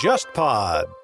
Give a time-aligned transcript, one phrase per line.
[0.00, 0.97] JustPod。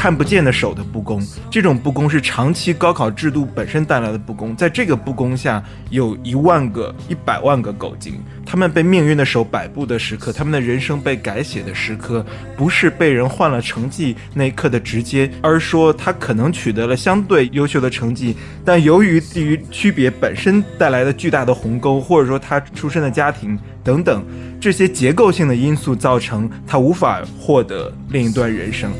[0.00, 4.56] 看不见的手的不公，这种不公是长期高考制度本身带来的不公。
[4.56, 8.14] 在这个不公下，有一万个、一百万个狗精，
[8.46, 12.24] 他们被命运的手摆布的时刻，他们的人生被改写的时刻，
[12.56, 24.24] 不是被人换了成绩那一刻的直接，而说他可能取得了相对优秀的成绩，但由于地域区别本身带来的巨大的鸿沟，或者说他出身的家庭等等
[24.58, 28.90] 这些结构性的因素，造成他无法获得另一段人生。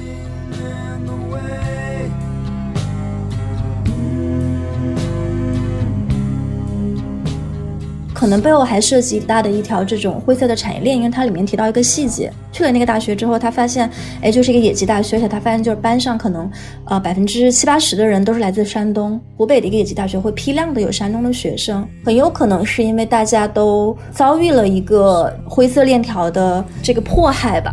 [8.20, 13.90] 可能背后还涉及大的一条这种灰色的产业链，因为它里面提到一个细节，去了那个大学之后，他发现，
[14.20, 16.50] 哎，就是一个野鸡大学，而且他发现就是班上可能，
[16.84, 27.72] 呃，百分之七八十的人都是来自山东、湖北的一个野鸡大学，会批量的有山东的学生，很有可能是因为大家都遭遇了一个灰色链条的这个迫害吧。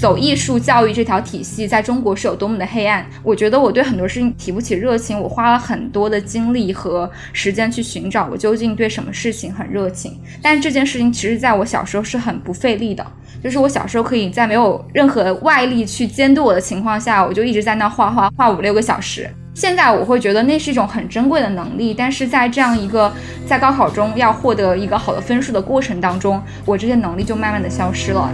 [0.00, 3.04] 走艺术教育这条体系在中国是有多么的黑暗。
[3.22, 10.18] 我觉得我对很多事情提不起热情，我花了很多的精力和时间去寻找我究竟对什么事情很热情。
[10.40, 13.06] 但这件事情其实在我小时候是很不费力的，
[13.44, 19.28] 就是我小时候可以在没有任何外力去监督我的情况下，我就一直在那画画，画五六个小时。
[19.52, 23.12] 现在我会觉得那是一种很珍贵的能力，但是在这样一个
[23.44, 28.30] 在高考中要获得一个好的分数的过程当中，我这些能力就慢慢的消失了。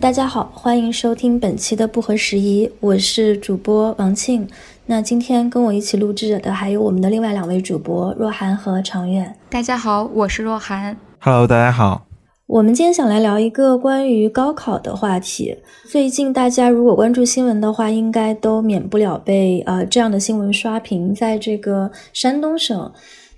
[0.00, 4.46] 大家好，欢迎收听本期的不合时宜，我是主播王庆。
[4.84, 9.34] 那今天跟我一起录制的还有我们的另外两位主播若涵和长远。
[9.48, 10.94] 大家好，我是若涵。
[11.20, 12.04] Hello，大家好。
[12.46, 15.56] 我们今天想来聊一个关于高考的话题。
[15.90, 21.14] 最近大家如果关注新闻的话，应该都免不了被呃这样的新闻刷屏。
[21.14, 22.92] 在这个山东省，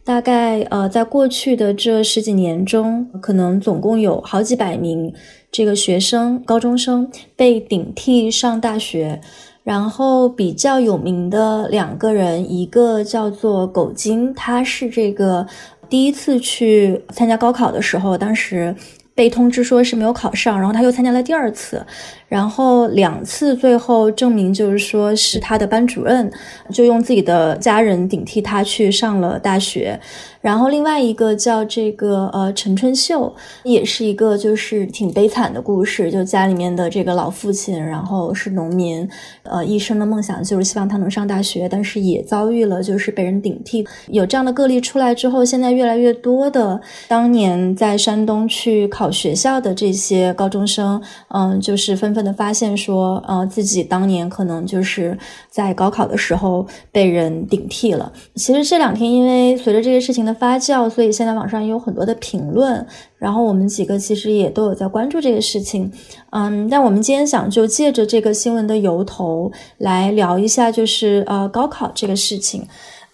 [0.06, 5.12] 大概呃在过去的这十几年中，可能总共有好几百名
[5.50, 9.20] 这个学生、高中生被顶替上大学。
[9.64, 15.44] 然后比较有名的两个人，一个叫做狗精，他是这个
[15.88, 18.72] 第一次去参加高考的时候，当时
[19.12, 21.84] 被通知说是没有考上，然后他又参加了第二次，
[22.28, 26.30] 然后两次最后证明就是说是他的班主任
[26.72, 29.98] 就用自己的家人顶替他去上了大学。
[30.40, 33.34] 然后另外一个叫这个呃陈春秀，
[33.64, 39.08] 也是一个就是挺悲惨的故事，就家里面的这个老父亲，然后是农民，
[39.42, 43.84] 呃一生的梦想就是希望他能上大学，但是也遭遇了就是被人顶替。
[44.06, 55.16] 有这样的个例出来之后，现在越来越多的当年在山东去考学校的这些高中生，嗯，就是纷纷的发现说，呃，自己当年可能就是
[55.48, 58.10] 在高考的时候被人顶替了。
[58.34, 62.84] 其实这两天因为随着这个事情的发酵，所以现在网上也有很多的评论，
[63.18, 65.92] 然后我们几个其实也都有在关注这个事情，
[66.30, 72.66] 嗯，但我们今天想就借着这个新闻的由头来聊一下，就是呃高考这个事情。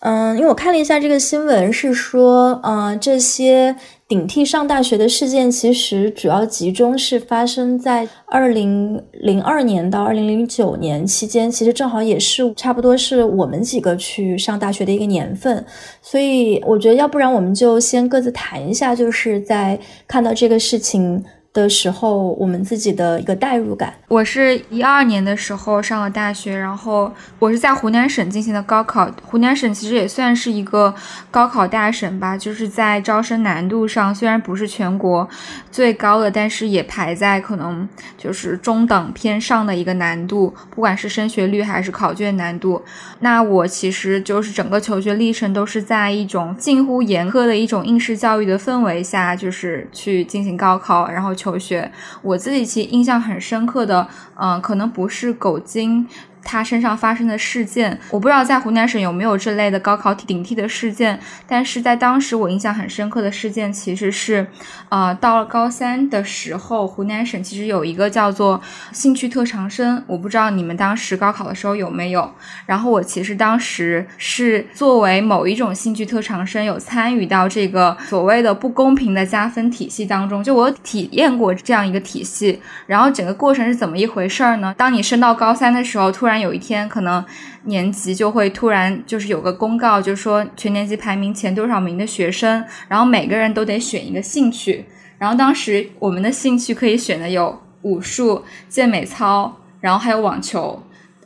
[0.05, 3.77] 嗯，因为我看了一下这个新闻，是说，呃，这些
[4.09, 15.65] 顶替上大学的事件，其实主要集中是发生在二零零二年到二零零九年期间，其实正好也是差不多是我们几个去上大学的一个年份，
[16.01, 19.79] 所以我觉得，要不然我们就先各自谈一下，就是在
[20.09, 21.23] 看到这个事情
[21.53, 23.93] 的时候，我们自己的一个代入感。
[24.09, 29.11] 我是一二年的时候上了大学，然后我是在湖南省进行的高考。
[29.23, 30.95] 湖南省其实也算是一个
[31.31, 35.29] 高考大省吧，就是在招生难度上虽然不是全国
[35.71, 42.83] 最高的，但是也排在可能就是中等偏上的一个难度，不管是升学率还是考卷难度。
[43.21, 51.91] 那我其实就是整个求学历程都是在一种近乎严苛的一种应试教育的氛围下，就是去进行高考，然后求学。
[52.23, 54.07] 我自己其实印象很深刻的，
[54.37, 56.07] 嗯、可能不是狗精
[56.43, 57.99] 他身上发生的事件。
[58.11, 64.47] 我不知道在湖南省有没有这类的高考顶替的事件，但是在当时我印象很深刻的事件其实是，
[64.89, 68.61] 呃，到了高三的时候，湖南省其实有一个叫做
[68.93, 72.31] 兴趣特长生，我不知道你们当时高考的时候有没有。
[72.67, 82.61] 然后我其实当时是作为某一种兴趣特长生，有参与到这个所谓的不公平的加分体系当中，就我体验过这样一个体系。
[82.87, 84.75] 然后整个过程是怎么一回事儿呢？
[84.77, 87.23] 当你升到高三的时候，突然突然有一天，可能
[87.65, 94.87] 年级就会突然就是有个公告，就说全年级排名前多少名的学生，然后每个人都得选一个兴趣。
[95.19, 100.83] 然后当时我们的兴趣可以选的有武术、健美操，然后还有网球。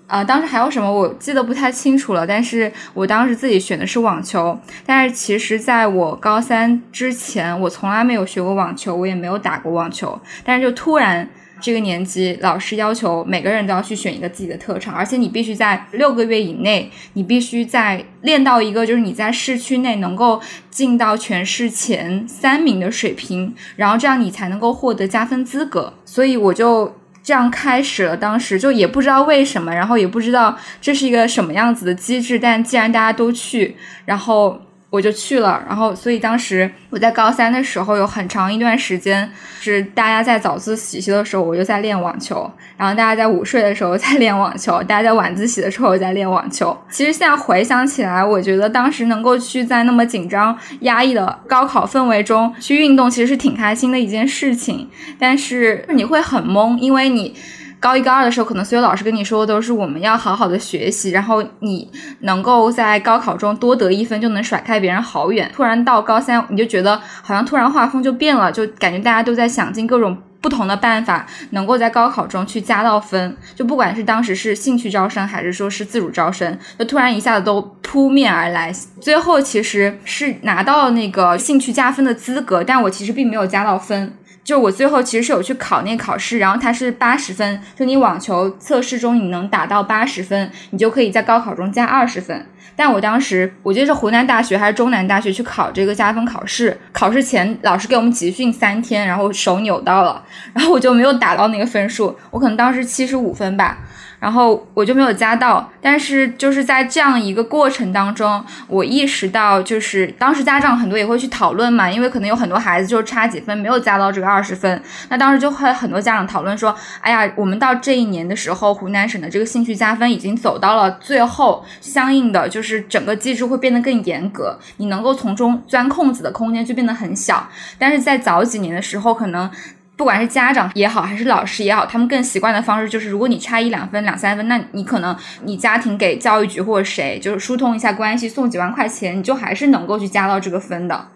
[0.08, 4.58] 啊、当时还有什么我记得不太清楚了，但是我当时自己选的是网球。
[4.84, 10.20] 但是其实在我高三之前，我从来没有学过网球，我也没有打过网球。
[10.44, 11.28] 但是就突然
[11.60, 25.94] 这个年级，老师要求每个人都要去选一个自己的特长，而且你必须在六个月以内，你必须在练到一个就是你在市区内能够进到全市前三名的水平，然后这样你才能够获得加分资格。
[26.04, 26.96] 所以我就。
[27.26, 39.28] 这样开始了，当时就也不知道为什么，然后也不知道这是一个什么样子的机制，但既然大家都去，然后我就去了，然后所以当时我在高三的时候有很长一段时间
[39.60, 46.74] 是大家在早自习的时候我就在练网球，然后大家在午睡的时候在练网球，大家在晚自习的时候我在练网球。
[46.88, 54.88] 其实现在回想起来，我觉得当时能够去在那么紧张压抑的高考氛围中去运动，其实是挺开心的一件事情，
[55.18, 57.34] 但是你会很懵，因为你。
[57.78, 61.88] 高一高二的时候，可能所有老师跟你说的都是我们要好好的学习，然后你
[62.20, 65.50] 能够在高考中多得一分就能甩开别人好远。
[65.54, 73.36] 突然到高三，你就觉得好像突然画风就变了，就感觉大家都在想尽各种不同的办法，能够在高考中去加到分。
[73.54, 78.72] 就不管是当时是兴趣招生，还是说是自主招生，就突然一下子都扑面而来。
[79.00, 84.16] 最后其实是拿到那个兴趣加分的资格，但我其实并没有加到分。
[84.46, 92.46] 就我最后其实是有去考那个考试，然后它是八十分，就你网球测试中你能打到八十分，你就可以在高考中加二十分。
[92.76, 100.22] 但我当时我记得是湖南大学还是中南大学去考这个加分考试，考试前老师给我们集训三天，然后手扭到了，
[100.54, 103.78] 然后我就没有打到那个分数，我可能当时七十五分吧。
[104.26, 127.48] 然后我就没有加到，但是就是在这样一个过程当中，我意识到，就是当时家长很多也会去讨论嘛，因为可能有很多孩子就是差几分没有加到这个二十分，那当时就会很多家长讨论说，哎呀，我们到这一年的时候，湖南省的这个兴趣加分已经走到了最后，相应的就是整个机制会变得更严格，你能够从中钻空子的空间就变得很小，
[127.78, 129.48] 但是在早几年的时候，可能。
[129.96, 141.08] 不管是家长也好，还是老师也好，他们更习惯的方式就是，如果你差一两分、两三分，那你可能你家庭给教育局或者谁就是疏通一下关系，送几万块钱，你就还是能够去加到这个分的。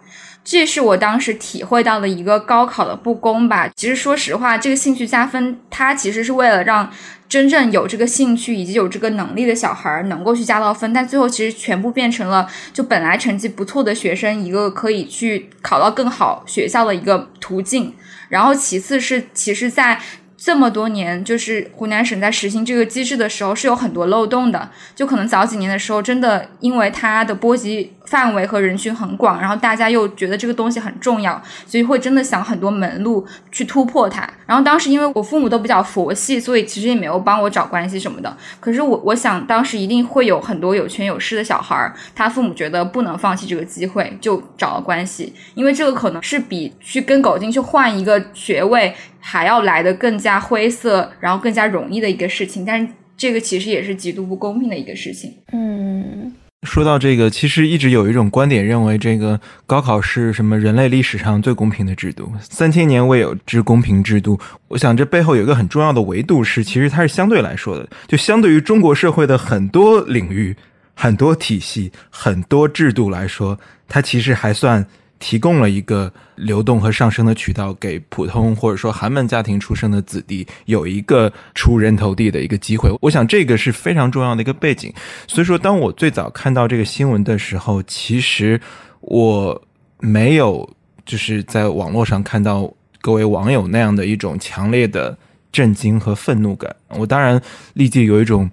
[0.43, 3.69] 这是我当时体会到的一个高考的不公吧。
[3.75, 6.89] 其实说实话，这个兴趣加分，它其实是为了让
[7.29, 17.93] 真正有这个兴趣以及有这个能力的小孩儿能够去加到分，但最后其实全部变成了就本来成绩不错的学生一个可以去考到更好学校的一个途径。
[18.31, 19.99] 然后其次是，其实，在
[20.37, 24.71] 这么多年，就是湖南省在实行这个机制的时候，是有很多漏洞的。
[24.95, 34.27] 就可能早几年的时候，真的因为它的波及范围和人群很广，然后大家又觉得这个东西很重要，所以会真的想很多门路去突破它。
[34.45, 38.35] 然后当时因为我父母都比较佛系，所以其实也没有帮我找关系什么的。
[38.59, 52.65] 可是我我想当时一定会有很多有权有势的小孩儿，他父母觉得不能放弃这个机会，就找了关系，因为这个可能是比去跟狗精去换一个学位还要来的更加灰色，然后更加容易的一个事情。
[52.65, 55.31] 但是这个其实也是极度不公平的一个事情。
[55.53, 64.39] 嗯说到这个，其实一直有一种观点认为，这个高考是什么人类历史上最公平的制度，三千年未有之公平制度。
[64.67, 70.55] 我想这背后有一个很重要的维度是，其实它是相对来说的，就相对于中国社会的很多领域、
[70.93, 74.85] 很多体系、很多制度来说，它其实还算
[75.21, 82.91] 提供了一个流动和上升的渠道，给普通或者说寒门家庭出生的子弟有一个出人头地的一个机会。
[82.99, 84.91] 我想这个是非常重要的一个背景。
[85.27, 88.59] 所以说，当我最早看到这个新闻的时候，其实
[89.01, 89.61] 我
[89.99, 90.67] 没有
[91.05, 95.15] 就是在网络上看到各位网友那样的一种强烈的
[95.51, 96.75] 震惊和愤怒感。
[96.89, 97.39] 我当然
[97.75, 98.49] 立即有一种，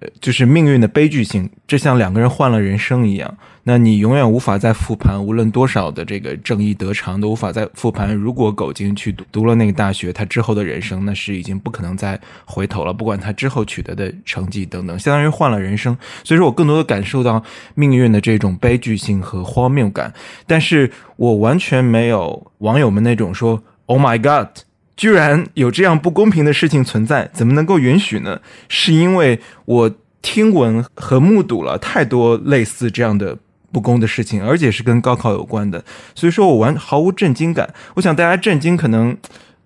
[0.00, 3.36] 呃，就是命运的悲剧性，这像两个人换了人生一样。
[3.68, 8.14] 那你永远无法再复盘，无论多少的这个正义得偿，都无法再复盘。
[8.14, 12.94] 如果苟金去读读了那个大学，他之后的人生那是已经不可能再回头了。
[12.94, 15.94] 不管他之后取得的成绩等等，相当于换了人生。
[16.24, 17.44] 所以说我更多的感受到
[17.74, 20.14] 命运的这种悲剧性和荒谬感，
[20.46, 24.62] 但是我完全没有网友们那种说 “Oh my God”。
[24.96, 28.40] 居然有这样不公平的事情存在，怎么能够允许呢？
[28.70, 33.36] 是因为我听闻和目睹了太多类似这样的
[33.72, 35.84] 不公的事情，而且是跟高考有关的，
[36.14, 37.72] 所以说我完毫无震惊感。
[37.94, 39.16] 我想大家震惊，可能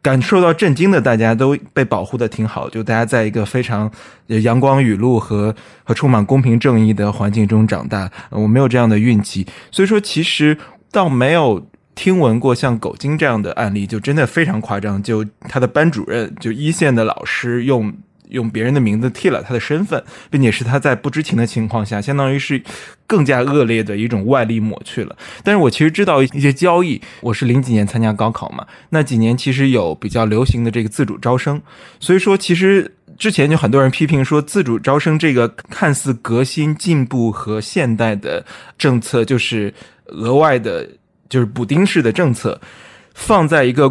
[0.01, 3.91] 感受到震惊的大家都被保护的挺好，就大家在一个非常
[4.27, 5.55] 阳光雨露和
[5.85, 8.11] 和充满公平正义的环境中长大。
[8.31, 10.57] 我没有这样的运气，所以说其实
[10.91, 11.67] 倒没有。
[11.95, 15.01] 听闻过像狗精这样的案例，就真的非常夸张。
[15.03, 17.93] 就他的班主任，就一线的老师用
[18.33, 22.61] 用别人的名字替了他的身份，并且是他在不知情的情况下，相当于是
[23.07, 25.17] 更加恶劣的一种外力抹去了。
[25.45, 31.63] 但是我其实知道一些交易，我是零几年参加高考嘛，那几年其实有比较流行的这个自主招生，
[32.01, 38.45] 所以说其实之前就很多人批评说，自主招生这个看似革新、进步和现代的
[38.77, 39.73] 政策，就是
[40.07, 40.89] 额外的。
[41.33, 42.61] 就是补丁式的政策，
[43.15, 43.89] 放在一个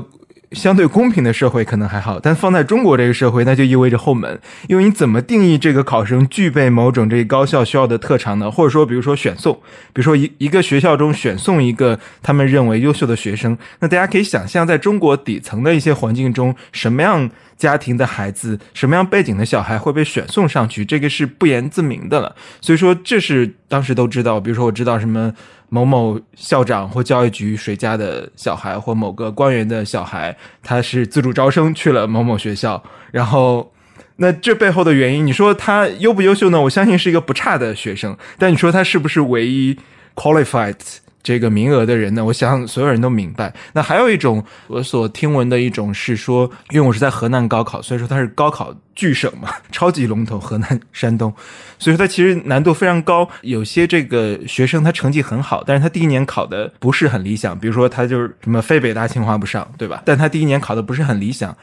[0.52, 4.40] 相对公平的社会可能还好，但放在中国这个社会，那就意味着后门。
[4.68, 8.52] 因为你怎么定义这个考生具备某种这个高校需要的特长呢？
[8.52, 9.54] 或者说，比如说选送，
[9.94, 17.30] 比如说一一个学校中选送一个他们认为优秀的学生，那大家可以想象，在中国底层的一些环境中，什么样
[17.62, 22.36] 家庭的孩子，什么样背景的小孩会被选送上去，这个是不言自明的了。
[22.60, 24.40] 所以说，这是当时都知道。
[24.40, 25.32] 比如说，我知道什么。
[25.74, 33.72] 某某校长或教育局谁家的小孩，或某个官员的小孩，他是自主招生去了某某学校，然后，
[34.18, 36.60] 那这背后的原因，你说他优不优秀呢？
[36.60, 39.78] 我相信是一个不差的学生，但你说他是不是唯一
[40.14, 40.76] qualified？
[41.24, 43.54] 这个名额的人呢，我想所有人都明白。
[43.74, 51.34] 那还有一种我所听闻的一种是说，因为我是在河南高考，所以说它是高考巨省嘛，超级龙头，河南、山东，
[51.78, 53.28] 所以说它其实难度非常高。
[53.42, 60.02] 有些这个学生他成绩很好，但是他第一年考的不是很理想，比如说他就是什么非北大清华不上，对吧？
[60.06, 61.56] 但他第一年考的不是很理想。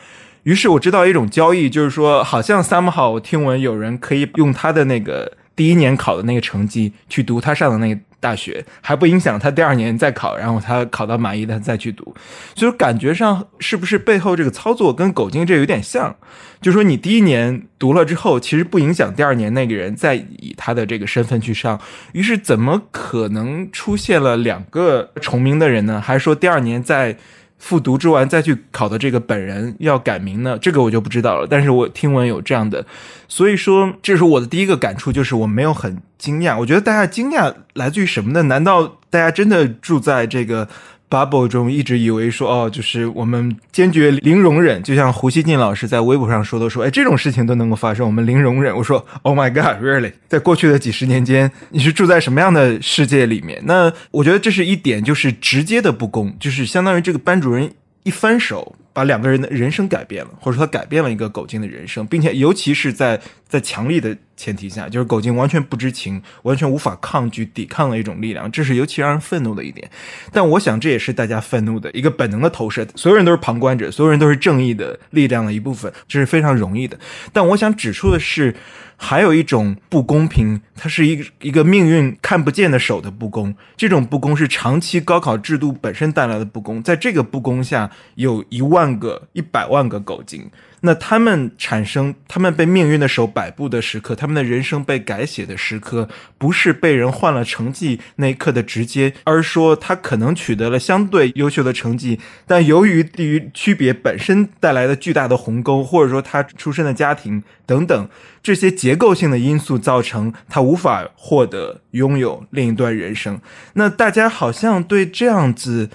[0.45, 8.01] 于是我知道一种交易，就是说好像 somehow 我听闻有人可以用他的那个第一年考的那个成绩去读他上的那个。
[8.21, 12.15] 大学还不影响他第二年再考，然后他考到满意他再去读，
[12.55, 16.17] 就是感觉上是不是背后这个操作跟狗精这有点像？
[16.61, 21.81] 就说你第一年读了之后，其实不影响第二年那个人再以他的这个身份去上，
[22.13, 26.01] 于是怎么可能出现了两个重名的人呢？
[26.01, 27.17] 还是说第二年在？
[27.59, 31.47] 复读之完再去考的这个本人要改名呢，这个我就不知道了。
[31.49, 32.87] 但是我听闻有这样的，
[33.27, 36.59] 所以说这是我的第一个感触，就是我没有很惊讶。
[36.59, 38.45] 我觉得大家惊讶来自于什么呢？
[38.45, 40.69] 难道大家真的住在这个
[41.11, 48.77] ？bubble 中一直以为说哦，就是我们坚决零容忍，就像胡锡进老师在微博上说的说，哎，这种事情都能够发生，我们零容忍。
[48.77, 50.13] 我说，Oh my God，really？
[50.29, 53.63] 在过去的几十年间，你是住在什么样的世界里面？
[53.65, 57.71] 那我觉得这是一点，就是直接的不公，就是相当于这个班主任
[58.03, 58.77] 一翻手。
[58.99, 69.89] 把两个人的人生改变了，或者说他改变了一个狗精的人生，并且尤其是在在强力的前提下，就是狗精完全不知情，完全无法抗拒抵抗的一种力量，这是尤其让人愤怒的一点。
[70.33, 76.99] 但我想这也是大家愤怒的一个本能的投射，所有人都是旁观者，所有人都是正义的力量的一部分，这是非常容易的。
[77.33, 78.53] 但我想指出的是。
[79.01, 83.55] 还有一种不公平，它是一个一个命运看不见的手的不公。
[83.77, 90.51] 这种不公是长期高考制度本身带来的不公，在这个不公下，有一万个、一百万个狗精。
[90.83, 96.09] 那他们产生，他们被命运的手摆布的时刻，他们的人生被改写的时刻，
[96.39, 108.09] 不是被人换了成绩那一刻的直接，而是说他可能取得了相对优秀的成绩，但由于地域区别本身带来的巨大的鸿沟，或者说他出身的家庭等等
[108.41, 113.41] 这些结构性的因素，造成他无法获得拥有另一段人生。
[113.73, 115.91] 那大家好像对这样子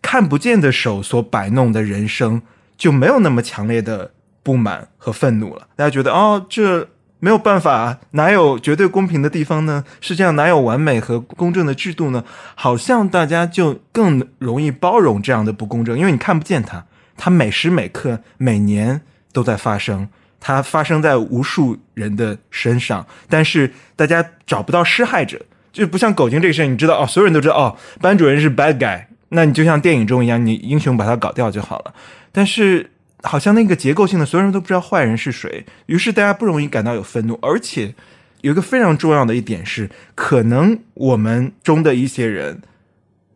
[0.00, 2.40] 看不见的手所摆弄的人生，
[2.78, 4.12] 就没有那么强烈的。
[4.42, 6.88] 不满和愤怒了，大家觉得哦，这
[7.20, 9.84] 没有办法，哪有绝对公平的地方呢？
[10.00, 12.24] 是这样，哪有完美和公正的制度呢？
[12.56, 16.84] 好像大家就更容易包容这样的不公正，因为你看不见它，
[17.16, 19.00] 它每时每刻、每年
[19.32, 20.08] 都在发生，
[20.40, 25.40] 它发生在无数人的身上，但是大家找不到施害者，
[25.72, 31.94] 就不像狗精这个事，你知道哦，所有人都知道哦，班主任是 bad guy，那你就像电影中一样，你英雄把他搞掉就好了，
[32.32, 32.88] 但是。
[33.22, 37.94] 好像那个结构性的，所有人都不知道坏人是谁，于是大家不容易感到有愤怒，而且
[38.40, 42.60] 有一个非常重要的一点是，可能我们中的一些人，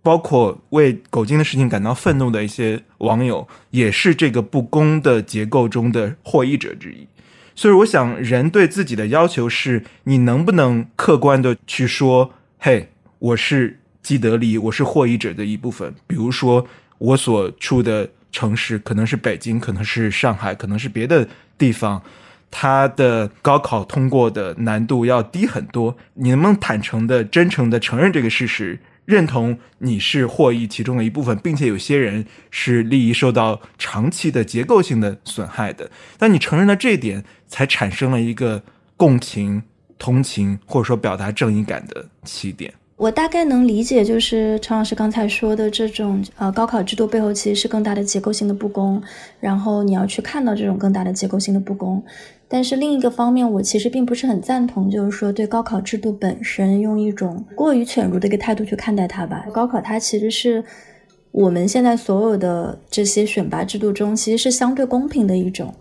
[0.02, 7.06] 包括为狗精的事情感到愤怒的一些网友，也是这个不公的结构中的获益者之一。
[7.54, 15.94] 所以，我想人对自己的要求是：你能不能客观的去说，嘿，我是既得利益，我是获益者的一部分。
[16.06, 16.66] 比如说，
[16.98, 22.02] 我所处的城市可能是北京，可能是上海，可能是别的地方。
[22.50, 35.90] 它的高考通过的难度要低很多，你能不能坦诚的、真诚的承认这个事实，认同你是获益其中的一部分，并且有些人是利益受到长期的结构性的损害的？
[36.18, 38.62] 当你承认了这一点，才产生了一个
[38.96, 39.64] 共情、
[39.98, 42.72] 同情或者说表达正义感的起点。
[42.96, 49.02] 我大概能理解，就是陈老师刚才说的这种，呃，高考制度背后其实是更大的结构性的不公，
[49.38, 52.02] 然后你要去看到这种更大的结构性的不公。
[52.48, 59.44] 但是另一个方面，我其实并不是很赞同，就是说对高考制度本身用一种过于犬儒的一个态度去看待它吧。
[59.52, 60.64] 高考它其实是
[61.32, 65.74] 我们现在所有的这些选拔制度中，其实是相对公平的一种。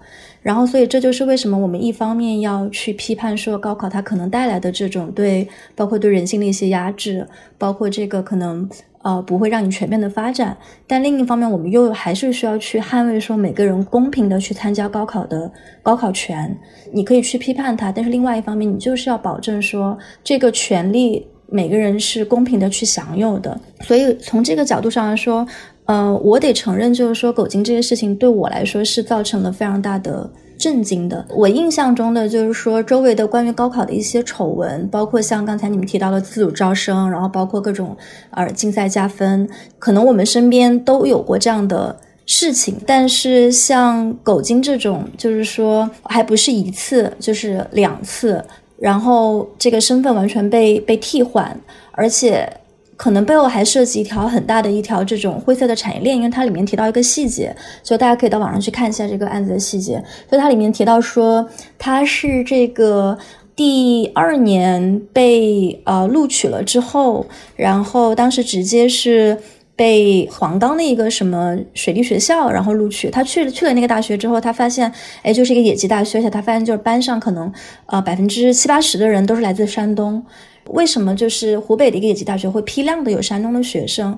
[0.46, 8.70] 然后，所以这就是为什么我们一方面要去批判说高考它可能带来的这种对包括对人性的一些压制，包括这个可能
[9.02, 10.56] 呃不会让你全面的发展。
[10.86, 16.56] 但另一方面，我们又还是需要去捍卫说每个人公平的去参加高考的高考权。
[16.94, 23.60] 你可以去批判它，但是另外一方面，你就是要保证说这个权利每个人是公平的去享有的。
[23.82, 25.44] 所以从这个角度上来说。
[25.86, 30.28] 呃，我得承认，就是说狗精这个事情对我来说是造成了非常大的
[30.58, 31.24] 震惊的。
[31.30, 37.96] 我印象中的就是说，周围的关于高考的一些丑闻，包括像刚才你们提到的自主招生，然后包括各种
[38.32, 42.76] 呃竞赛加分，可能我们身边都有过这样的事情。
[42.88, 48.44] 但是像狗精这种，就是说还不是一次，就是两次，
[48.80, 51.56] 然后这个身份完全被被替换，
[51.92, 52.52] 而且。
[52.98, 60.02] 可能背后还涉及一条很大的一条这种灰色的产业链，因为它里面提到一个细节，所以大家可以到网上去看一下这个案子的细节。
[60.32, 61.48] 就它里面提到说，
[61.78, 63.18] 他是这个
[63.56, 67.26] 第二年被呃录取了之后，
[67.56, 69.38] 然后当时直接是
[69.76, 73.10] 被黄冈的一个什么水利学校然后录取。
[73.10, 74.90] 他去了去了那个大学之后，他发现
[75.22, 77.52] 哎就是一个野鸡大学，而且他发现就是班上可能
[77.88, 80.26] 呃百分之七八十的人都是来自山东。
[80.70, 84.18] 为什么就是湖北的一个野鸡大学会批量的有山东的学生？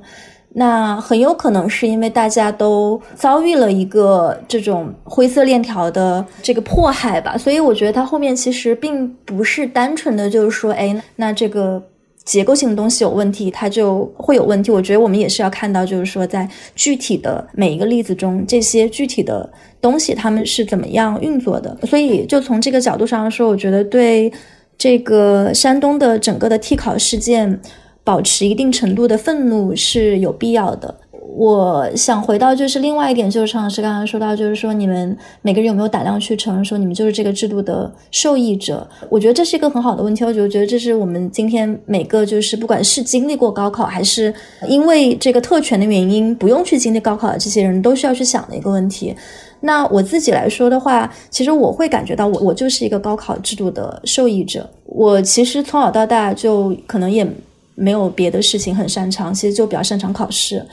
[0.53, 7.37] 那很有可能是因为大家都遭遇了一个这种灰色链条的这个迫害吧。
[7.37, 11.83] 所以我觉得它后面其实并不是单纯的就是说，哎，那这个
[12.23, 14.71] 结构性的东西有问题，它就会有问题。
[14.71, 19.47] 我觉得我们也是要看到，就是说在具体的每一个例子中，这些具体的
[19.81, 21.77] 东西他们是怎么样运作的。
[21.85, 24.31] 所以就从这个角度上来说，我觉得对。
[24.77, 27.59] 这个山东的整个的替考事件，
[28.03, 30.95] 保持一定程度的愤怒是有必要的。
[31.35, 38.87] 我想回到就是另外一点，就是常老师刚刚说到，就是说你们每个人有没有胆量去承认说你们就是这个制度的受益者？
[39.07, 40.23] 我觉得这是一个很好的问题。
[40.23, 44.33] 我觉得这是我们今天每个就是不管是经历过高考，还是
[44.67, 49.15] 因为这个特权的原因不用去经历高考的这些人都需要去想的一个问题。
[49.59, 54.69] 那我自己来说的话，其实我会感觉到，我我就是一个高考制度的受益者。
[54.85, 57.27] 我其实从小到大就可能也
[57.75, 60.65] 没有别的事情很擅长，其实就比较擅长考试。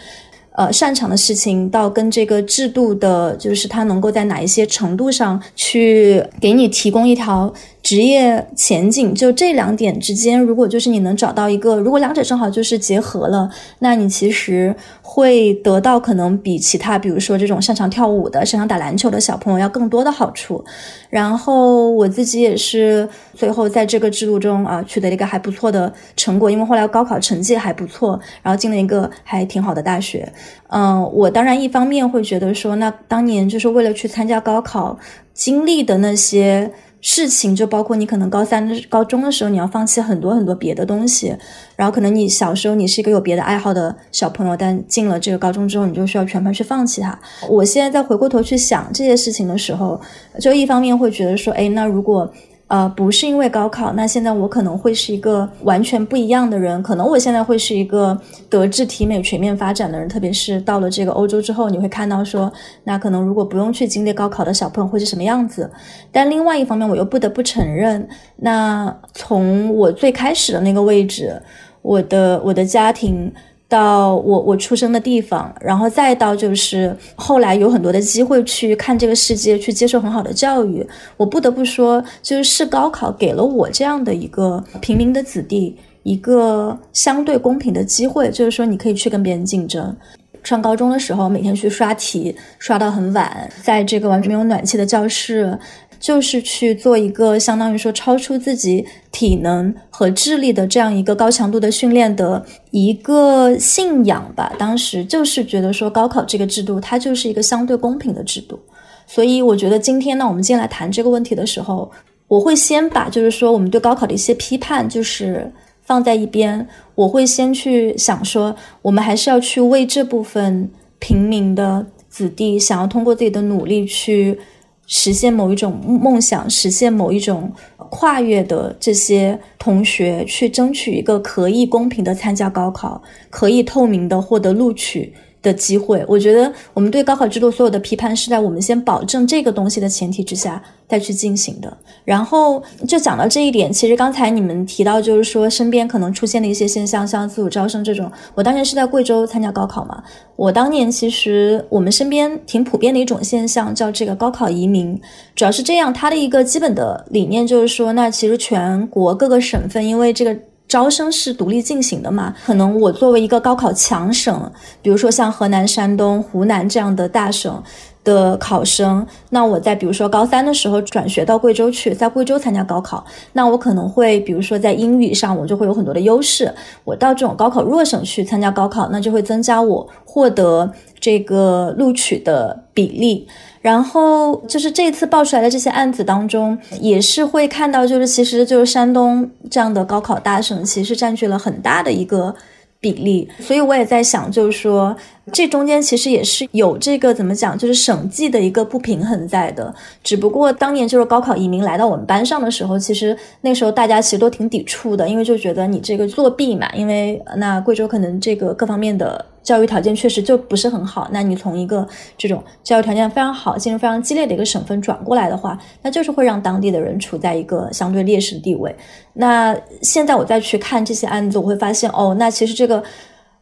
[0.57, 7.53] 呃，擅长的事情到跟这个制度的，就是它能够在哪一些程度上去给你提供一条
[7.85, 20.65] 职业前景，就这两点之间，如果就是你能找到一个，如果两者正好就是结合了，那你其实会得到可能比其他，比如说这种擅长跳舞的、擅长打篮球的小朋友要更多的好处。
[21.11, 30.27] 然后我自己也是最后在这个制度中啊取得了一个还不错的成果，因为后来高考成绩还不错，然后进了一个还挺好的大学。
[30.69, 34.99] 嗯，我当然一方面会觉得说，那当年就是为了去参加高考
[35.35, 36.73] 经历的那些
[37.07, 41.37] 事情，就包括你可能高三、高中的时候你要放弃很多很多别的东西，
[41.77, 47.19] 然后可能你小时候你是一个有别的爱好的小朋友，但进了这个高中之后，你就需要全盘去放弃它。
[47.47, 50.01] 我现在再回过头去想这些事情的时候，
[50.41, 52.33] 就一方面会觉得说，哎，那如果。
[52.67, 62.51] 呃，不是因为高考，那现在我可能会是一个完全不一样的人，可能我现在会是一个德智体美全面发展的人，特别是到了这个欧洲之后，你会看到说，
[62.85, 65.71] 那可能如果不用去经历高考的小朋友会是什么样子。
[66.11, 71.41] 但另外一方面，我又不得不承认，那从我最开始的那个位置，
[71.83, 73.33] 我的我的家庭。
[73.75, 80.87] 到我我出生的地方，然后再到就是后来有很多的机会去看这个世界，去接受很好的教育。
[81.17, 89.97] 我不得不说，就是是高考给了我这样的一个平民的子弟一个相对公平的机会，就是说你可以去跟别人竞争。
[90.45, 95.59] 上高中的时候，每天去刷题，刷到很晚，在这个完全没有暖气的教室，
[96.05, 104.53] 就是去做一个相当于说超出自己体能和智力的这样一个高强度的训练的一个信仰吧。
[104.59, 108.61] 当时就是觉得说高考这个制度，它就是一个相对公平的制度。
[109.07, 111.91] 所以我觉得今天呢，我们进来谈这个问题的时候，
[112.29, 115.51] 我会先把就是说我们对高考的一些批判，就是
[115.85, 116.69] 放在一边。
[116.95, 124.39] 我会先去想说，我们还是要去为这部分平民的子弟，想要通过自己的努力去
[124.87, 127.53] 实现某一种梦想，实现某一种
[127.91, 135.13] 跨越的这些同学，去争取一个可以公平的参加高考，可以透明的获得录取。
[135.45, 141.77] 的机会，我觉得我们对高考制度所有的批判是在我们先保证这个东西的前提之下再去进行的。
[142.05, 148.11] 然后就讲到这一点，其实刚才你们提到，就是说身边可能出现的一些现象，像自主招生这种。
[148.35, 150.03] 我当年是在贵州参加高考嘛，
[150.35, 154.99] 我当年其实我们身边挺普遍的一种现象，叫这个高考移民。
[155.37, 160.35] 主要是这样，它的一个基本的理念就是说，那其实全国各个省份因为这个。
[160.75, 162.35] 招生是独立进行的嘛？
[162.45, 164.51] 可能我作为一个高考强省，
[164.83, 167.63] 比如说像河南、山东、湖南这样的大省
[168.03, 176.53] 的考生，那我在比如说高三的时候转学到贵州去，在贵州参加高考，那我可能会比如说在英语上我就会有很多的优势。
[176.83, 183.29] 我到这种高考弱省去参加高考，那就会增加我获得这个录取的比例。
[183.65, 192.35] 然后就是这次爆出来的这些案子当中，也是会看到，就是其实就是山东这样的高考大省，其实占据了很大的一个
[192.79, 193.27] 比例。
[193.41, 194.95] 所以我也在想，就是说
[195.33, 199.75] 这中间其实也是有这个怎么讲，就是省际的一个不平衡在的。
[200.03, 209.25] 只不过当年就是高考移民来到我们班上的时候，其实那时候大家其实都挺抵触的，因为就觉得你这个作弊嘛，因为那贵州可能这个各方面的。
[209.45, 211.87] 教育条件确实就不是很好，那你从一个
[212.19, 218.75] 这种教育条件非常好、竞争非常激烈的一个省份转过来的话，那就是会让当地的人处在一个相对劣势的地位。
[219.13, 222.83] 那现在我再去看这些案子，我会发现，哦，那其实这个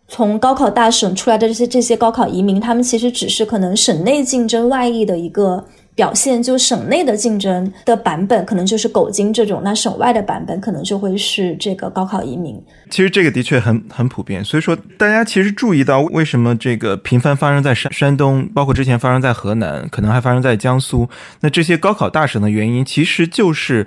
[0.08, 5.64] 从高考大省出来的这些这些高考移民，他们其实只是可能省内竞争外溢的一个。
[5.94, 12.58] 表现就省内的竞争的版本可能就是狗精这种，那省外的版本可能就会是这个高考移民。
[12.90, 21.08] 其实这个的确很很普遍，所以说大家其实注意到为什么这个频繁发生在山山东，包括之前发生在河南，可能还发生在江苏。
[21.40, 23.86] 那这些高考大省的原因，其实就是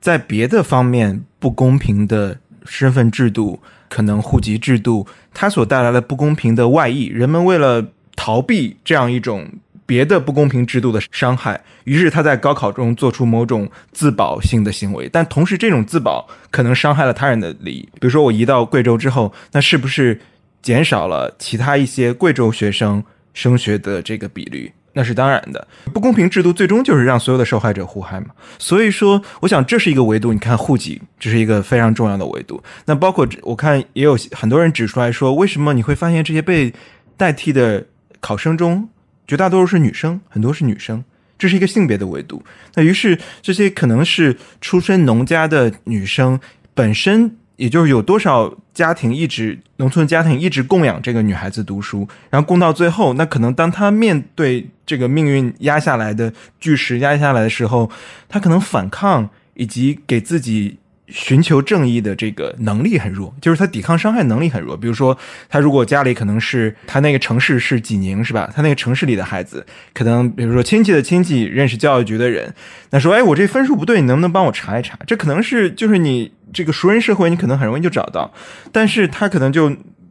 [0.00, 3.58] 在别的方面不公平的身份制度，
[3.88, 7.06] 可能户籍制度，它所带来的不公平的外溢。
[7.06, 7.84] 人们为了
[8.14, 9.48] 逃避这样一种。
[9.90, 17.82] 别的不公平制度的伤害，于是他在高考中做出某种自保性的行为，但同时这种自保可能伤害了他人的利益。
[17.94, 20.20] 比如说，我移到贵州之后，那是不是
[20.62, 23.02] 减少了其他一些贵州学生
[23.34, 24.72] 升学的这个比率？
[24.92, 25.66] 那是当然的。
[25.92, 28.28] 不公平制度最终就是让所有的受害者互害嘛。
[28.60, 30.32] 所以说，我想这是一个维度。
[30.32, 32.62] 你看，户籍这是一个非常重要的维度。
[32.86, 36.72] 那包括我看也有很多人指出来说，为什么你会发现这些被
[37.16, 37.84] 代替的
[38.20, 38.88] 考生中？
[39.30, 41.04] 绝大多数是女生，很多是女生，
[41.38, 42.42] 这是一个性别的维度。
[42.74, 46.40] 那于是这些可能是出身农家的女生，
[46.74, 57.88] 本身也就是有多少家庭一直农村家庭一直供养这个女孩子读书，然后供到最后，那可能当她面对这个命运压下来的巨石压下来的时候，
[58.28, 60.79] 她可能反抗以及给自己。
[61.10, 64.76] 寻求正义的这个能力很弱，就是他抵抗伤害能力很弱。
[64.76, 65.16] 比如说，
[65.48, 68.50] 他如果家里可能是他那个城市是济宁，是吧？
[68.54, 72.54] 他那个城市里的孩子，可能比如说亲戚的亲戚认识教育局的人，
[72.90, 74.98] 那说，哎，我这分数不对，你能不能帮我查一查？
[75.06, 78.32] 这可能是就是你这个熟人社会，你可能很容易就找到。
[78.70, 79.70] 但是他可能就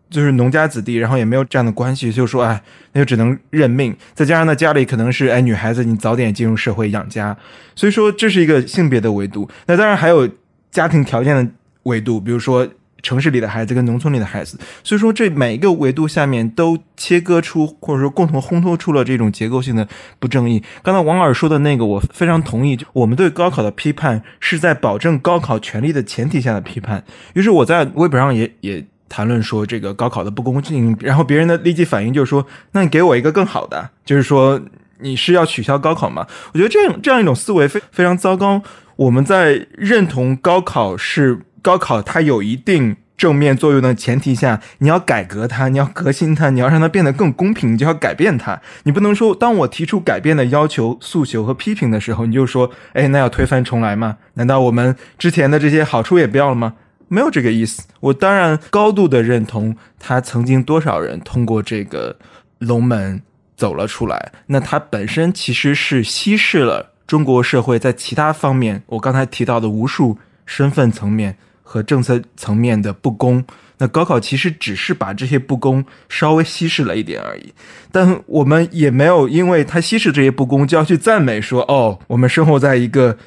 [0.10, 2.62] 就是农家子弟，然后也没有这样的关系，就说，哎，
[2.94, 3.96] 那就只能认命。
[4.14, 7.36] 再加上呢，家里可能是哎女孩子，你早点进入社会养家，
[7.76, 9.50] 所以说这是一个性别的维度。
[9.66, 10.30] 那当然还有。
[10.72, 11.52] 家庭条件的
[11.84, 12.68] 维度，比如说
[13.02, 19.88] 城市里的孩子跟农村里的孩子，所以说这每一个维度下面都切割出或者说共同烘托出了这种结构性的
[20.20, 20.62] 不正义。
[20.84, 22.76] 刚才王老师说的那个，我非常同意。
[22.76, 27.02] 就我们对高考的批判是在保证高考权利的前提下的批判。
[27.34, 34.62] 于是我在微博上也也谈论说这个高考的不公正，然后别人的立即反应就是说，那你给我一个更好的，就是说
[35.00, 36.28] 你是要取消高考吗？
[36.52, 38.62] 我觉得这样这样一种思维非非常糟糕。
[39.00, 48.62] 我们在认同高考是高考，它有一定正面作用的前提下，你要改革它，你要革新它，你要让它变得更公平，你就要改变它。
[48.84, 54.18] 你不能说，当我提出改变的要求、诉求和批评的时候，你就说，哎，那要推翻重来吗？
[54.34, 56.74] 难道我们之前的这些好处也不要了吗？
[57.08, 57.84] 没有这个意思。
[58.02, 62.18] 我当然高度的认同，他曾经多少人通过这个
[62.58, 63.22] 龙门
[63.56, 73.44] 走了出来，那它本身其实是稀释了中国社会在其他方面，我刚才提到的无数身份层面和政策层面的不公。
[73.80, 77.52] 那高考其实只是把这些不公稍微稀释了一点而已，
[77.92, 83.18] 但我们也没有因为它稀释这些不公就要去赞美说哦，我们生活在一个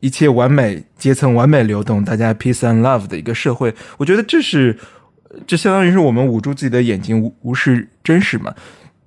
[0.00, 3.72] 一切完美、阶层完美流动、大家 peace and love 的一个社会。
[3.98, 4.76] 我觉得这是
[5.46, 8.52] 这相当于是我们捂住自己的眼睛，无无视真实嘛。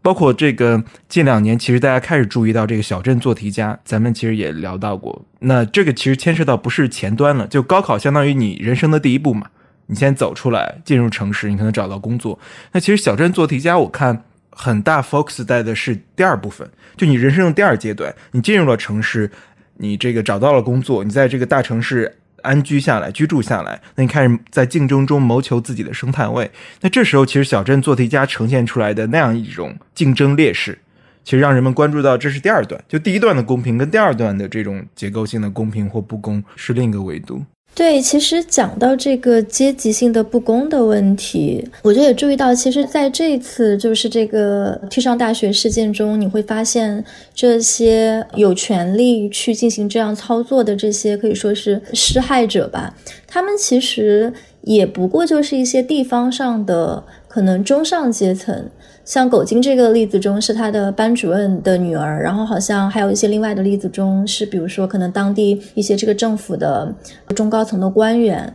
[0.03, 5.25] 包括这个近两年，其实大家开始注意到这个小镇做题家，咱们其实也聊到过。
[5.39, 9.47] 那这个其实牵涉到不是前端了，就高考相当于你人生的第一步嘛。
[9.87, 12.37] 你先走出来，进入城市，你可能找到工作。
[12.71, 19.29] 那其实小镇做题家，我看很大 focus 在的是第二部分，就你人生的第二阶段，你进入了城市，
[19.77, 26.51] 你这个找到了工作，你在这个大城市安居下来、居住下来，那你开始在竞争中谋求自己的生态位。
[26.81, 30.77] 那这时候，其实小镇做题家呈现出来的那样一种竞争劣势，
[31.23, 37.43] 其实让人们关注到这是第二段，就第一段的公平跟第二段的这种结构性的公平或不公是另一个维度。
[37.75, 52.95] 对，其实讲到这个阶级性的不公的问题，我觉得也注意到，其实在这一次就是这个替上大学事件中，你会发现这些有权利去进行这样操作的这些可以说是施害者吧，
[53.27, 54.31] 他们其实
[54.61, 58.69] 也不过就是一些地方上的可能中上阶层。
[59.05, 66.93] 像狗金这个例子中是他的班主任的女儿，然后好像还有一些另外的例子中是，比如说可能当地一些这个政府的
[67.35, 68.53] 中高层的官员。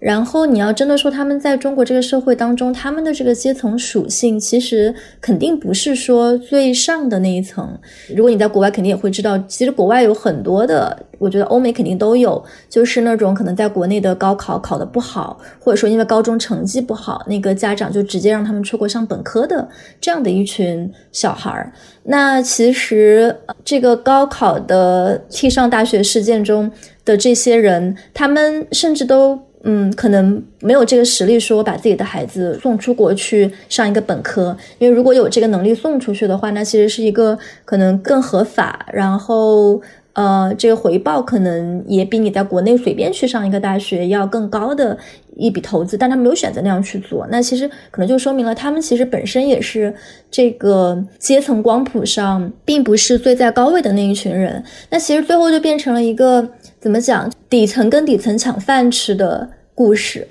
[0.00, 7.78] 然后你要真的说他们在中国这个社会当中，他们的这个阶层属性，其实肯定不是说最上的那一层。
[8.16, 19.68] 如果你在国外，肯定也会知道，其实国外有很多的，我觉得欧美肯定都有，就是那种可能在国内的高考考得不好，或者说因为高中成绩不好，那个家长就直接让他们出国上本科的
[20.00, 21.70] 这样的一群小孩儿。
[22.04, 26.72] 那其实这个高考的替上大学事件中
[27.04, 29.38] 的这些人，他们甚至都。
[29.62, 39.80] 嗯，可能没有这个实力说把自己的孩子送出国去上一个本科，因为如果有这个能力送出去的话，那其实是一个可能更合法，然后
[40.14, 44.96] 呃，这个回报可能也比你在国内随便去上一个大学要更高的
[45.36, 49.94] 一笔投资，但他没有选择那样去做，那其实可能就说明了他们其实本身也是
[50.30, 56.48] 这个阶层光谱上并不是最在高位的那一群人，那其实最后就变成了一个。
[56.80, 57.30] 怎么讲？
[57.50, 60.26] 底层跟底层抢饭吃的故事。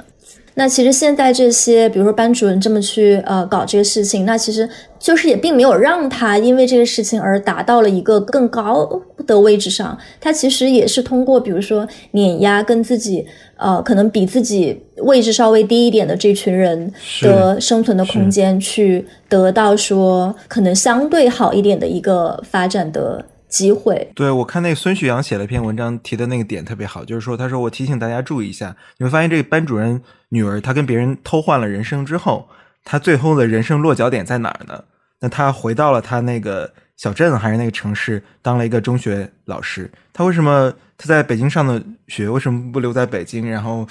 [0.55, 4.67] 那其实现在这些，比如说班主任这么去呃搞这个事情，那其实
[4.99, 9.97] 就是也并没有让他因为这个事情而达到了一个更高的位置上。
[10.19, 23.23] 他其实也是通过比如说碾压跟自己呃可能比自己位置稍微低一点的这群人的生存的空间，去得到说可能相对好一点的一个发展的。
[23.49, 32.47] 机会，对我看那个孙旭阳写了一篇文章，提的那个点特别好，就是说，他说我提醒大家注意一下，你会发现这个班主任女儿，她跟别人偷换了人生之后，
[32.83, 34.83] 她最后的人生落脚点在哪儿呢？
[35.19, 39.89] 那她回到了她那个小镇还是那个城市，当了一个中学老师。
[40.13, 43.87] 她为什么她在北京上的学，为什么不留在北京，然后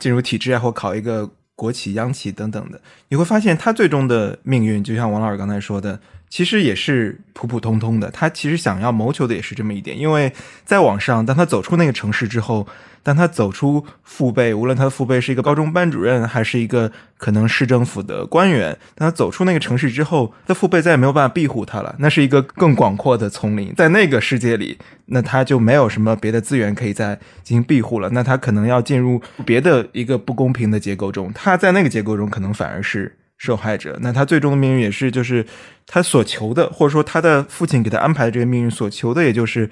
[0.00, 2.80] 进入体制啊，或考一个国企、央企等等的？
[3.10, 6.00] 你会发现，她最终的命运，就像王老师刚才说的。
[6.28, 10.32] 其实也是普普通通的，他其实想要谋求的也是这么一点，因为
[10.64, 12.66] 在网上，当他走出那个城市之后。
[13.00, 21.94] 当他走出父辈，无论他的父辈是一个高中班主任，还是一个可能市政府的官员，当他走出那个城市之后，他父辈再也没有办法庇护他了。
[22.00, 28.10] 那是一个更广阔的丛林，在那个世界里，那他就没有什么别的资源可以再进行庇护了。
[28.10, 33.96] 那他可能要进入别的一个不公平的结构中，他在那个结构中可能反而是受害者。
[34.02, 35.46] 那他最终的命运也是，就是
[35.86, 39.70] 他所求的，或者说他的父亲给他安排的这个命运所求的，也就是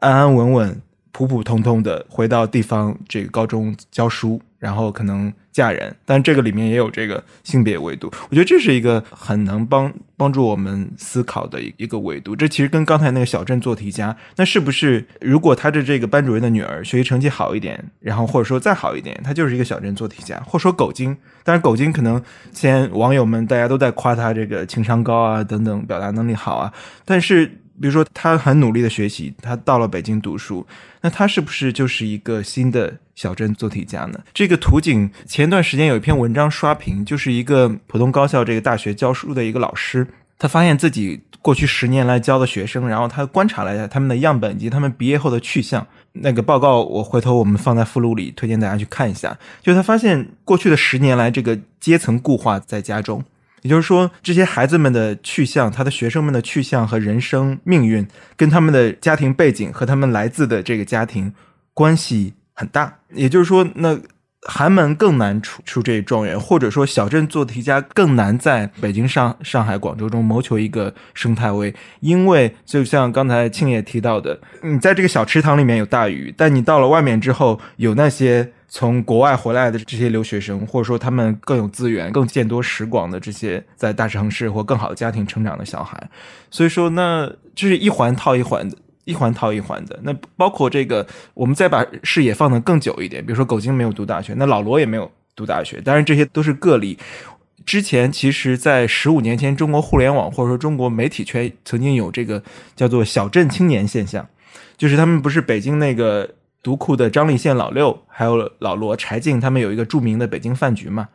[0.00, 0.82] 安安稳稳。
[1.14, 8.06] 普普通通的回到地方这个高中教书，然后可能嫁人，但这个里面也有这个性别维度。
[8.30, 12.36] 我觉得这是一个很能帮帮助我们思考的一个维度。
[12.36, 21.16] 这其实跟刚才那个小镇做题家，那是不是如果他的这个班主任的女儿学习成绩好一点，然后或者说再好一点，他就是一个小镇做题家，或者说狗精。
[21.42, 22.22] 但是狗精可能
[22.52, 26.72] 现在网友们大家都在夸他这个情商高啊等等，表达能力好啊，
[27.04, 27.58] 但是。
[27.80, 30.66] 比如说他很努力的学习，他到了北京读书，
[31.00, 34.20] 那他是不是就是一个新的小镇做题家呢？
[34.32, 40.06] 这个图景前段时间有一篇文章刷屏，就是一个普通高校这个大学教书的一个老师，
[40.38, 45.86] 他发现自己过去十年来教的学生，然后他观察了一下他们的样本以及他们毕业后的去向。
[46.14, 49.36] 那个报告我回头我们放在附录里，推荐大家去看一下。
[49.62, 53.24] 就他发现过去的十年来，这个阶层固化在家中。
[53.62, 61.32] 也就是说，这些孩子们的去向，他的学生们的去向和人生命运，跟他们的家庭背景和他们来自的这个家庭
[61.72, 62.98] 关系很大。
[63.14, 63.98] 也就是说，那
[64.42, 78.52] 寒门更难出出这状元，或者说小镇做题家更难在北京、上上海、广州中谋求一个生态位，因为就像刚才庆也提到的，你在这个小池塘里面有大鱼，但你到了外面之后，有那些。
[78.74, 86.08] 从国外回来的这些留学生，或者说他们更有资源、更见多识广的这些在大城市或更好的家庭成长的小孩，
[86.50, 89.98] 所以说那这是一环套一环的，一环套一环的。
[90.02, 96.98] 那包括这个，我们再把视野放得更久一点，比如说狗京没有读大学，那老罗也没有读大学，当然这些都是个例。
[97.64, 102.42] 之前其实，在十五年前，中国互联网或者说中国媒体圈曾经有这个
[102.74, 104.28] 叫做“小镇青年”现象，
[104.76, 106.28] 就是他们不是北京那个。
[106.64, 111.08] 独库的张立宪、老六，还有老罗、柴静，他们有一个著名的北京饭局嘛。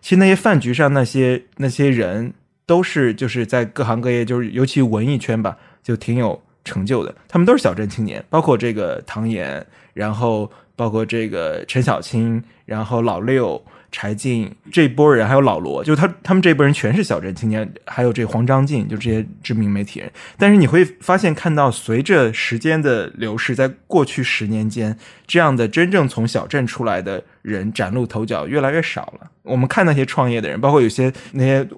[0.00, 2.32] 其实那些饭局上那些那些人，
[2.66, 7.14] 都是就是在各行各业，就是尤其文艺圈吧，就挺有成就的。
[7.28, 13.62] 他们都是小镇青年，包括这个唐岩，然后包括这个陈小青，然后老六。
[13.94, 20.10] 柴静这波人，还有老罗，就他他们这波人全是小镇青年，还有这黄章进，就这些知名媒体人。
[20.38, 24.96] 但是你会发现，看到随着时间的流逝，在过去十年间，
[25.26, 29.30] 这样的真正从小镇出来的人崭露头角越来越少了。
[29.42, 31.68] 我们看那些创业的人，包括有些那些。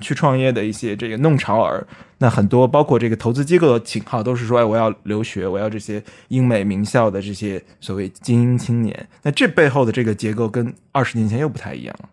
[0.00, 1.86] 去创业的一些这个弄潮儿，
[2.18, 9.08] 那很多包括这个投资机构的请号都是说，哎，我要留学，我要这些英美名校的这些所谓精英青年。
[9.22, 12.08] 那这背后的这个结构跟二十年前又不太一样了。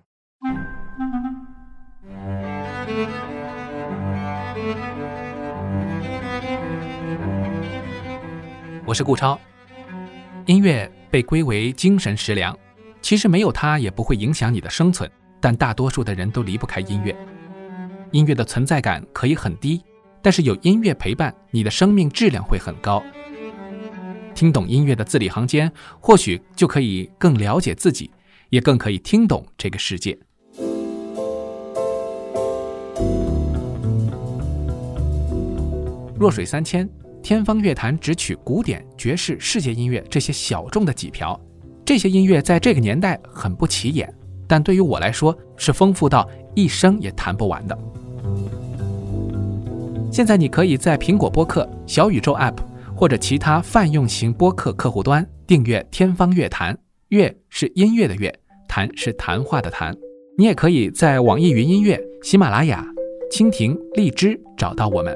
[8.86, 9.40] 我是顾超，
[10.48, 12.58] 音乐被归为精神食粮，
[13.02, 15.08] 其实没有它也不会影响你的生存，
[15.40, 17.16] 但大多数的人都离不开音乐。
[18.12, 19.82] 音乐的存在感可以很低，
[20.22, 23.04] 但是有音乐陪伴，你的生命质量会很高。
[24.34, 28.10] 听懂音乐的字里行间，或许就可以更了解自己，
[28.50, 30.18] 也更可以听懂这个世界。
[36.18, 36.90] 弱水三千，
[37.22, 41.40] 天方乐坛只取古典、爵士、世界音乐这些小众的几瓢，
[41.86, 44.14] 这些音乐在这个年代很不起眼，
[44.48, 47.78] 但对于我来说是丰富到一生也弹不完的。
[50.12, 52.58] 现在你可以在苹果播客、小宇宙 App
[52.96, 56.74] 或者其他泛用型播客客户端订阅《天方乐坛》，
[57.10, 58.34] 乐是音乐的乐，
[58.68, 59.96] 谈是谈话的谈。
[60.36, 62.84] 你也可以在网易云音乐、喜马拉雅、
[63.32, 65.16] 蜻蜓、荔枝找到我们。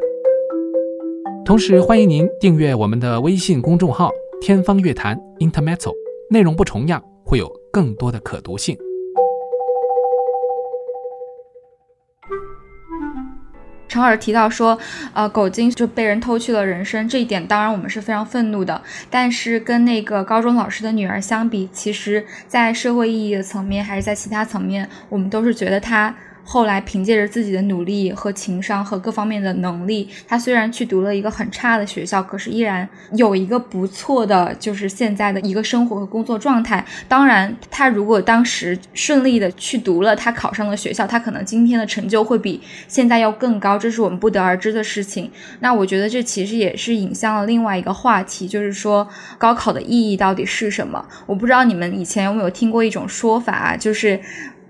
[1.43, 5.93] 同时，欢迎您订阅我们的微信公众号“天方乐坛 ”（Intermetal），
[6.29, 8.77] 内容不重样，会有更多的可读性。
[13.87, 14.77] 陈尔提到说，
[15.13, 18.81] 呃，狗精就被人偷去了人生，这一点当然我们是非常愤怒的。
[19.09, 26.13] 但是跟那个高中老师的女儿相比，其实在社会意义的层面，还是在其他层面，我们都是觉得她。
[26.43, 36.86] 后来凭借着自己的努力和情商和各方面的能力，他虽然去读了一个很差的学校，可是依然有一个不错的，就是现在的一个生活和工作状态。
[37.08, 45.32] 当然，他如果当时顺利的去读了他考上的学校，他可能今天的成就会比现在要更高，这是我们不得而知的事情。
[45.62, 51.03] 那我觉得这其实也是引向了另外一个话题，就是说高考的意义到底是什么？
[51.25, 54.19] 我不知道你们以前有没有听过一种说法，就是。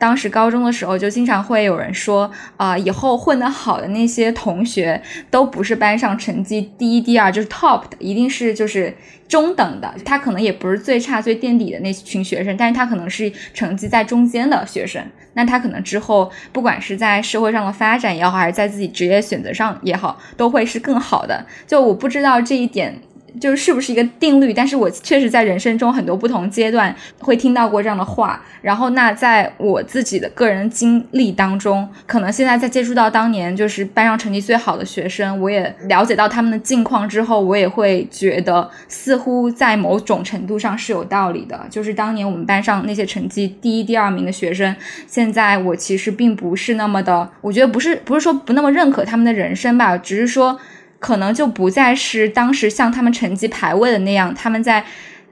[0.04, 8.94] 当时高中的时候，就经常会有人说，啊，以后混得好的那些同学都不是班上成绩第一、第二，就是 top 的，一定是就是
[9.30, 9.96] 中等的。
[10.04, 15.02] 他可能也不是最差、最垫底的那群学生，但是他可能是成绩在中间的学生。
[15.36, 21.46] 那他可能之后，不管是在社会上的发展也好，还是在自己职业选择上也好，都会是更好的。
[21.66, 23.00] 就我不知道这一点。
[23.40, 24.54] 就是不是一个定律？
[24.54, 28.42] 但是我确实在人生中很多不同阶段会听到过这样的话。
[28.62, 41.60] 然后，那在我自己的个人经历当中，可能现在在接触到当年就是班上成绩最好的学生，我也了解到他们的境况之后，我也会觉得似乎在某种程度上是有道理的。
[41.70, 44.74] 就是当年我们班上那些成绩第一、第二名的学生，
[45.08, 50.58] 现在我其实并不是那么的，我觉得不是不是说不那么认可他们的人生吧，只是说。
[51.04, 54.84] 可能就不再是当时像他们成绩排位的那样，他们在。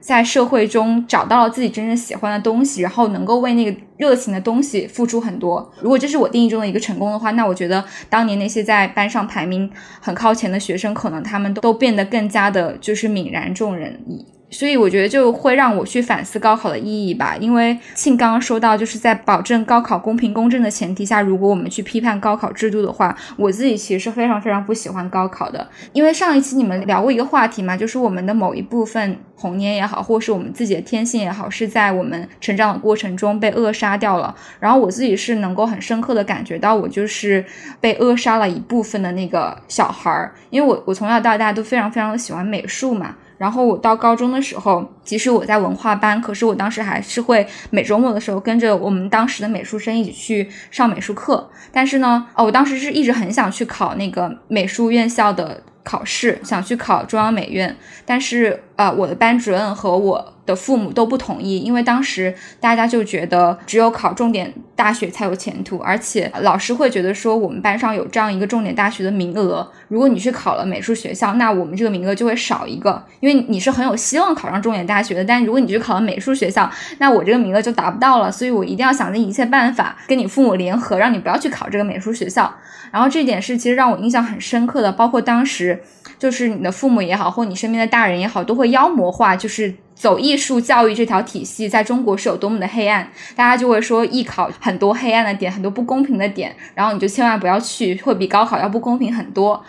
[0.02, 5.72] 在社会中找到了自己真正喜欢的东西，然后能够为那个热情的东西付出很多。
[5.80, 9.70] 如果这是我定义中的一个成功的话，那我觉得当年那些在班上排名
[10.00, 14.26] 很靠前的学生，可能他们都变得更加的就是泯然众人矣。
[14.52, 25.66] 所以我觉得就会让我去反思高考的意义吧，因为庆刚刚说到，就是在保证高考公平公正的前提下，如果我们去批判高考制度的话，我自己其实是非常非常不喜欢高考的。
[25.94, 34.34] 因为上一期你们聊过一个话题嘛，就是我们的某一部分童年也好，或是我们自己的天性也好，是在我们成长的过程中被扼杀掉了。
[34.60, 37.42] 然后我自己是能够很深刻的感觉到，我就是
[37.80, 43.16] 被扼杀了一部分的那个小孩儿，因为我我从小到大都非常非常的喜欢美术嘛。
[43.42, 51.50] 然后我到高中的时候，即使我在文化班，可是我当时还是会每周末的时候跟着我们当时的美术生一起去上美术课。
[51.72, 57.76] 但是呢，哦，我当时是一直很想去考那个美术院校的考试，想去考中央美院。
[58.06, 75.24] 但是呃，我的班主任和我的父母都不同意，因为当时大家就觉得只有考重点大学才有前途，而且老师会觉得说我们班上有这样一个重点大学的名额，如果你去考了美术学校，那我们这个名额就会少一个，因为你是很有希望考上重点大学的。
[75.24, 76.68] 但如果你去考了美术学校，
[76.98, 82.52] 那我这个名额就达不到了，所以我一定要想尽一切办法跟你父母联合，让你不要去考这个美术学校。
[82.90, 85.82] 然后这点是其实让我印象很深刻的，包括当时
[86.22, 93.10] 就是你的父母也好，或你身边的大人也好，都会妖魔化，就是走艺术教育这条体系在中国是有多么的黑暗。
[93.34, 99.60] 大家就会说艺考很多黑暗的点，很多不公平的点，然后你就千万不要去，会比高考要不公平很多。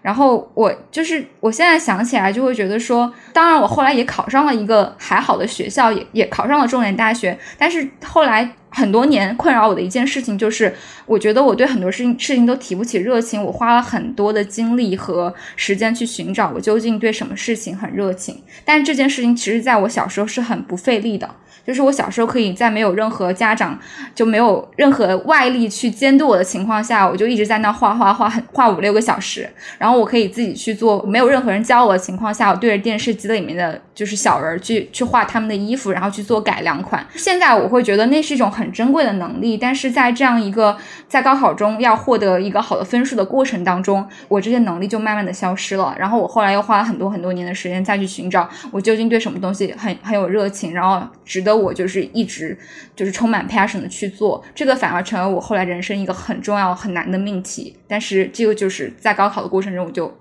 [0.00, 10.74] 然后我就是我现在想起来就会觉得说，当然我后来也考上了一个还好的学校，也也考上了重点大学，但是后来很多年困扰我的一件事情就是，
[11.06, 21.28] 我觉得我对很多事情事情都提不起热情，我花了很多的精力和时间去寻找我究竟对什么事情很热情，但这件事情其实在我小时候是很不费力的。
[21.66, 23.78] 就是我小时候可以在没有任何家长
[24.14, 29.46] 就没有任何外力去监督我的情况下，我就一直在那画画画很画五六个小时，
[29.76, 37.06] 然后我可以自己去做，没有任何人教我的情况下，我对着电视机里面的就是小人去去画他们的衣服，然后去做改良款。
[37.16, 45.94] 现在我会觉得那是一种很珍贵的能力，但是在这样一个在高考中要获得一个好的分数的过程当中，我这些能力就慢慢的消失了。
[45.98, 52.58] 然后我后来又花了很多很多年的时间再去寻找我究竟对什么东西很很有热情，然后值得我就是一直
[52.96, 57.76] 就是充满 passion 的去做，这个反而成为我后来人生一个很重要很难的命题。
[57.86, 60.12] 但是这个就是在高考的过程中我就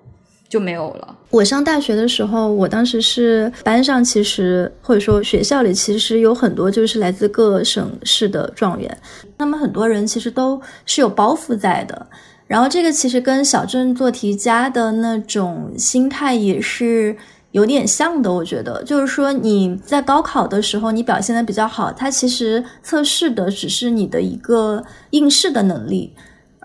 [0.50, 1.16] 就没有了。
[1.30, 8.98] 我上大学的时候，我当时是班上，其实或者说学校里，其实有很多就是来自各省市的状元，
[9.38, 12.08] 他们很多人其实都是有包袱在的。
[12.48, 17.14] 然后这个其实跟小镇做题家的那种心态也是
[17.52, 26.14] 有点像的，我觉得就是说你在高考的时候你表现的比较好，它其实测试的只是你的一个应试的能力。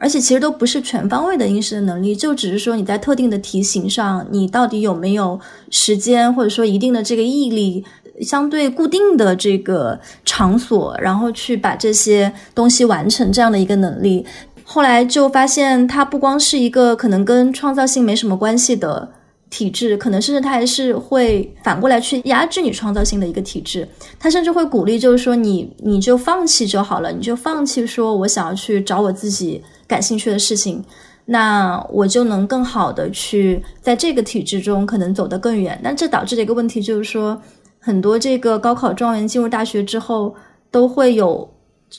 [0.03, 5.39] 而且其实都不是全方位的应试的能力，就只是说你在特定的题型上，你到底有没有
[5.71, 7.85] 时间，或者说一定的这个毅力，
[8.21, 14.27] 相对固定的这个场所，然后去把这些东西完成这样的一个能力。
[14.65, 19.09] 后来就发现，它不光是一个可能跟创造性没什么关系的
[19.51, 23.87] 体制，可能甚至它还是会反过来去压制你创造性的一个体制。
[24.19, 29.63] 它甚至会鼓励，就是说你你就放弃就好了，你就放弃说我想要去找我自己。
[29.93, 30.83] 感兴趣的事情，
[31.27, 35.79] 那我就能更好的去在这个体制中可能走得更远。
[35.85, 37.39] 那这导致的一个问题就是说，
[37.79, 40.35] 很多这个高考状元进入大学之后，
[40.71, 41.47] 都会有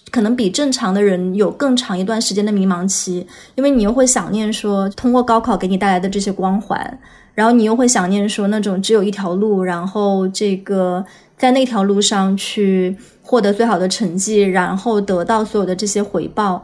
[0.10, 7.00] 可能比正常的人有更长一段时间的迷茫期，因为你又会想念说通过高考给你带来的这些光环，
[7.36, 11.06] 然后你又会想念说那种只有一条路，然后这个
[11.38, 16.64] 在那条路上去获得最好的成绩，然后得到所有的这些回报。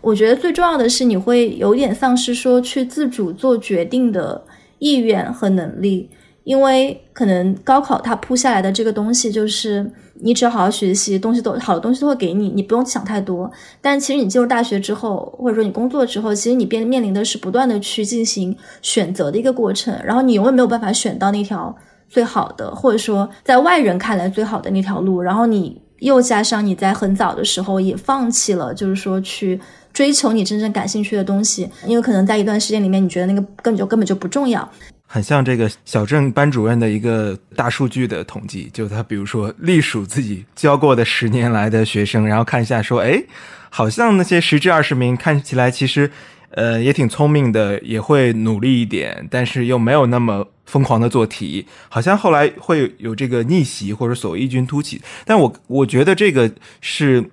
[0.00, 4.44] 我觉得最重要的是，你会有点丧失说去自主做决定的
[4.78, 6.08] 意愿和能力，
[6.44, 9.90] 因为可能高考它铺下来的这个东西就是
[10.20, 13.50] 你只要好好学习，东西都好的东西都会给你，你不用想太多。
[13.80, 21.74] 但其实你进入大学之后，或者说你工作之后，其实你边面临的是不断的去进行选择的一个过程，然后你永远没有办法选到那条
[22.08, 29.60] 最好的，或者说在外人看来最好的那条路，然后你又加上你在很早的时候也放弃了，就是说去。
[29.96, 34.70] 追求你真正感兴趣的东西，因为可能在一段时间里面，你觉得那个根本就根本就不重要。
[35.06, 43.22] 很像这个小镇班主任的一个大数据的统计，就他比如说隶属自己教过的十年来的学生，然后看一下说，哎，
[43.70, 46.10] 好像那些十至二十名看起来其实
[46.50, 55.00] 呃，也挺聪明的，也会努力一点，但是又没有那么疯狂的做题，好像后来会有这个逆袭或者所谓异军突起。
[55.24, 57.24] 但我我觉得这个是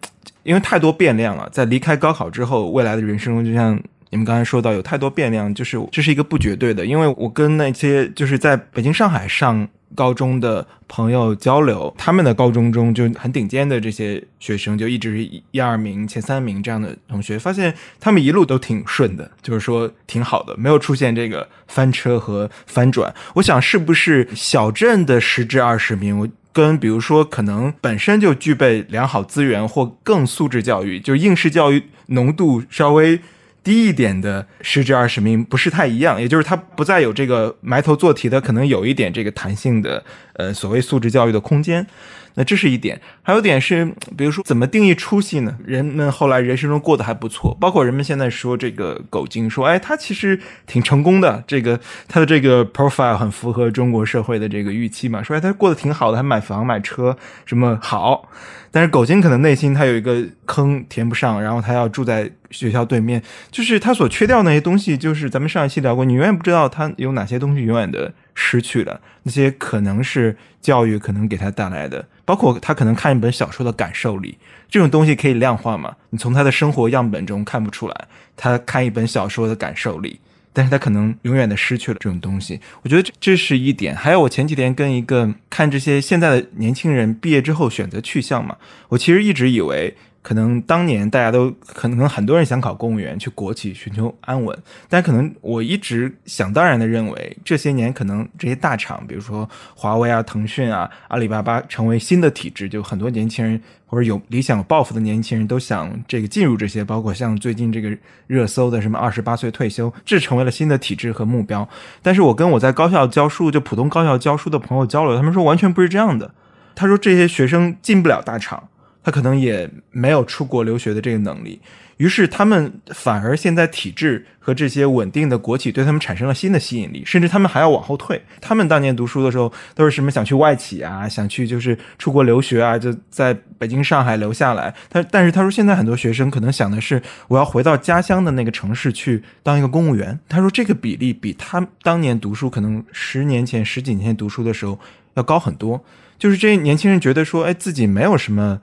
[0.44, 6.86] 因为太多变量了，在离开高考之后，未来的人生中，就像你们刚才说到，有太多变量，就是这是一个不绝对的。
[6.86, 23.14] 因为我跟那些就是在北京、上海上高中的朋友交流，他们的高中中就很顶尖的这些学生，就一直是一二名、前三名这样的同学，发现他们一路都挺顺的，就是说挺好的，没有出现这个翻车和翻转。
[23.36, 33.20] 我想是不是小镇的十至二十名，我跟比如说可能本身就具备良好资源或更素质教育，就应试教育浓度稍微
[33.64, 41.88] 低一点的十至二十名不是太一样，也就是他不再有这个埋头做题的，可能有一点这个弹性的呃所谓素质教育的空间。
[42.36, 43.86] 那这是一点，还有点是，
[44.18, 45.56] 比如说怎么定义出息呢？
[45.66, 58.30] 人们后来人生中过得还不错，包括人们现在说这个狗精说，哎，他其实挺成功的，这个他的这个 profile 很符合中国社会的这个预期嘛，说哎他过得挺好的，还买房买车，什么好。
[58.72, 74.38] 但是狗精可能内心他有一个坑填不上，然后他要住在学校对面，就是他所缺掉那些东西，就是咱们上一期聊过，你永远不知道他有哪些东西永远的失去了，那些可能是教育可能给他带来的，包括他可能看一本小说的感受力，
[74.70, 75.95] 这种东西可以量化吗？
[76.12, 80.20] 你从他的生活样本中看不出来，他看一本小说的感受力。
[80.56, 83.95] 但是他可能永远的失去了这种东西，我觉得这这是一点。
[83.95, 88.56] 还有我前几天跟一个看这些现在的年轻人毕业之后选择去向嘛，
[88.89, 94.57] 我其实一直以为可能当年大家都可能很多人想考公务员去国企寻求安稳，
[94.89, 103.61] 但可能我一直想当然的认为这些年可能这些大厂，比如说华为啊、腾讯啊、阿里巴巴成为新的体制，就很多年轻人。
[103.86, 107.95] 或者有理想、抱负的年轻人都想这个进入这些，包括像最近这个
[108.26, 111.69] 热搜的什么二十八岁退休，这成为了新的体制和目标。
[112.01, 116.34] 但是我跟我在高校教书，就普通高校教书的朋友交流，他们说完全不是这样的。
[116.74, 118.67] 他说这些学生进不了大厂，
[119.04, 121.60] 他可能也没有出国留学的这个能力。
[121.97, 128.20] 于是他们反而现在体制和这些稳定的国企对他们产生了新的吸引力，甚至他们还要往后退。
[128.41, 134.74] 他们当年读书的时候都是什么想去外企啊，想去就是出国留学啊，就在北京、上海留下来。
[134.89, 140.20] 他但是他说现在很多学生可能想的是我要回到家乡的那个城市去当一个公务员。
[140.28, 144.78] 他说这个比例比他当年读书可能十年前、十几年前读书的时候
[145.14, 145.82] 要高很多。
[146.18, 148.60] 就是这些年轻人觉得说，哎，自己没有什么。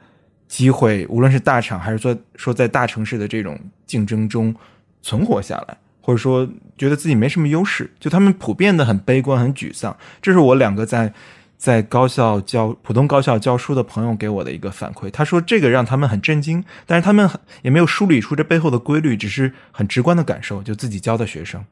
[0.51, 4.53] 机会，无论是大厂还是说说在大城市的这种竞争中
[5.01, 6.47] 存活下来，或者说
[6.77, 9.97] 觉得自己没什么优势，就他们普遍的很悲观、很沮丧。
[10.21, 11.13] 这是我两个在
[11.57, 15.09] 在高校教普通高校教书的朋友给我的一个反馈。
[15.09, 17.31] 他说这个让他们很震惊，但是他们
[17.63, 21.65] 也没有梳理出这背后的规律，只是很直观的感受，就自己教的学生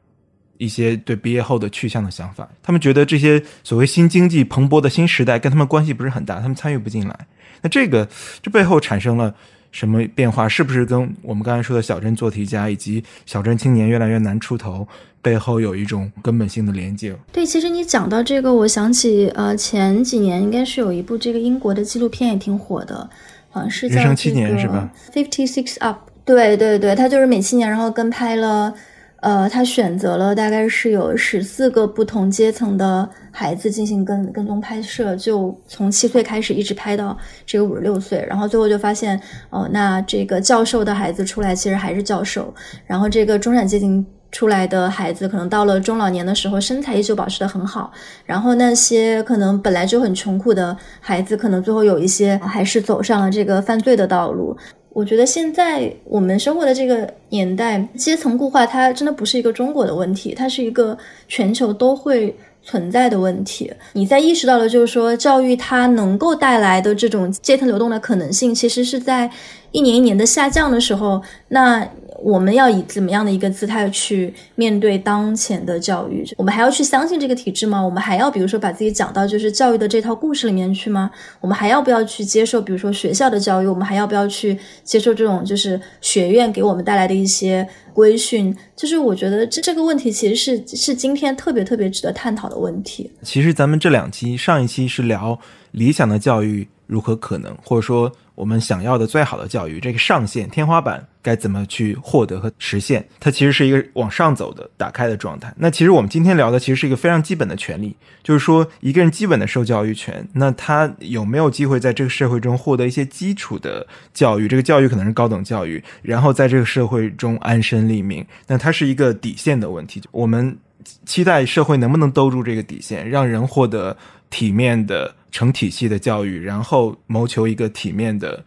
[0.57, 2.47] 一些对毕业后的去向的想法。
[2.63, 7.27] 他们觉得这些所谓新经济蓬勃的新时代跟他们关系不是很大，他们参与不进来。
[7.61, 8.07] 那这个
[8.41, 9.33] 这背后产生了
[9.71, 10.47] 什么变化？
[10.47, 14.87] 是不是跟我们刚才说的小镇做题家以及小镇青年越来越难出头
[15.21, 17.15] 背后有一种根本性的连接？
[17.31, 23.09] 对，其实你讲到这个，我想起呃前几年应该是有一部这个英国的纪录片也挺火的，
[23.49, 25.97] 好像是叫人生七年是吧？Fifty Six Up。
[26.25, 28.73] 对对对，他就是每七年然后跟拍了。
[29.21, 42.53] 呃，他选择了大概是有十四个不同阶层的孩子进行跟跟踪拍摄，就从七岁开始一直拍到这个五十六岁，然后最后就发现，哦，那这个教授的孩子出来其实还是教授，
[42.85, 47.91] 然后这个中产阶级出来的孩子可能到了中老年的时候身材依旧保持得很好，
[48.25, 54.55] 然后那些可能本来就很穷苦的孩子，可能最后有一些还是走上了这个犯罪的道路。
[54.99, 60.97] 我觉得现在我们生活的这个年代，阶层固化它真的不是一个中国的问题，它是一个
[61.29, 63.71] 全球都会存在的问题。
[63.93, 69.31] 你在意识到了，就是说教育它能够带来的这种阶层流动的可能性，其实是在
[69.71, 71.87] 一年一年的下降的时候，那。
[72.21, 76.21] 我们要以怎么样的一个姿态去面对当前的教育？
[76.35, 77.81] 我们还要去相信这个体制吗？
[77.81, 81.09] 我们还要比如说把自己讲到就是教育的这套故事里面去吗？
[81.39, 83.67] 我们还要不要去接受比如说学校的教育？
[83.67, 88.53] 我们还要不要去接受这种就是学院给我们带来的一些规训？
[88.75, 93.09] 就是我觉得这这个问题其实是是今天特别特别值得探讨的问题。
[93.23, 95.39] 其实咱们这两期，上一期是聊
[95.71, 103.07] 理想的教育如何可能，或者说我们想要的最好的教育这个上限天花板该怎么去获得和实现？
[103.19, 105.53] 它其实是一个往上走的打开的状态。
[105.57, 114.47] 那其实我们今天聊的其实是一个非常基本的权利，就是说一个人基本的受教育权，那他有没有机会在这个社会中获得一些基础的教育？
[114.47, 120.01] 这个教育可能是高等教育，然后在这个社会中安身立命，那它是一个底线的问题。
[120.09, 120.57] 我们
[121.05, 123.95] 期待社会能不能兜住这个底线，让人获得
[124.31, 128.43] 体面的成体系的教育，然后谋求一个体面的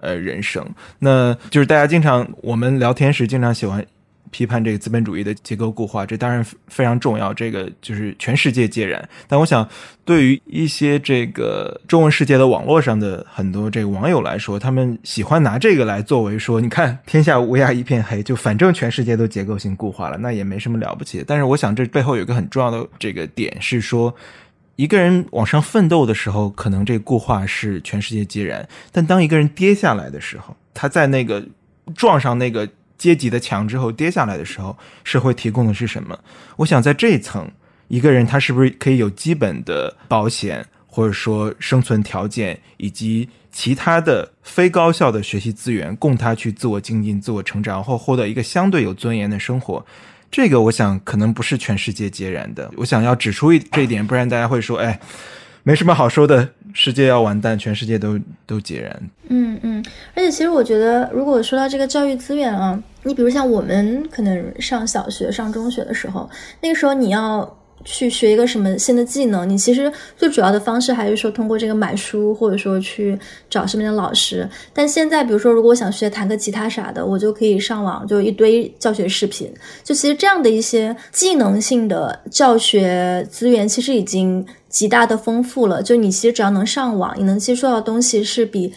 [0.00, 0.66] 呃人生。
[0.98, 3.84] 那就是大家经常我们聊天时经常喜欢
[4.32, 9.08] 批判这个资本主义的结构固化，这当然非常重要，这个就是全世界皆然。
[9.28, 9.66] 但我想，
[10.04, 21.24] 对于一些这个中文世界的网络上的很多这个网友来说，他们喜欢拿这个来作为说，你看天下乌鸦一片黑，就反正全世界都结构性固化了，那也没什么了不起。
[21.26, 24.14] 但是我想，这背后有一个很重要的这个点是说。
[24.76, 28.62] 一个人往上奋斗的时候，可能这固化是全世界皆然；
[28.92, 31.42] 但当一个人跌下来的时候，他在那个
[31.94, 32.68] 撞上那个
[32.98, 36.18] 阶级的墙之后跌下来的时候，社会提供的是什么？
[36.56, 37.50] 我想在这一层，
[37.88, 49.84] 一个人他是不是可以有基本的保险，或者说生存条件，以及其他的非高效的学习资源，供他去自我精进、自我成长，或获得一个相对有尊严的生活？
[50.36, 52.70] 这个我想可能不是全世界皆然的。
[52.76, 55.00] 我想要指出一这一点，不然大家会说，哎，
[55.62, 59.10] 没什么好说的，世界要完蛋，全世界都都皆然。
[59.30, 59.82] 嗯嗯，
[60.14, 66.28] 而且其实我觉得，如果说到这个教育资源啊，你比如像我们可能上小学、上中学的时候，
[66.60, 73.16] 那个时候你要去学一个什么新的技能，你其实最主要的方式还是说通过这个买书，或者说去
[73.48, 74.46] 找身边的老师。
[74.74, 79.50] 但现在，比如说如果我想学弹个吉他啥的，我就可以上网，就一堆教学视频。
[79.84, 85.80] 就其实这样的一些技能性的教学资源，其实已经极大的丰富了。
[85.80, 88.74] 就你其实只要能上网，你能接触到的东西是比。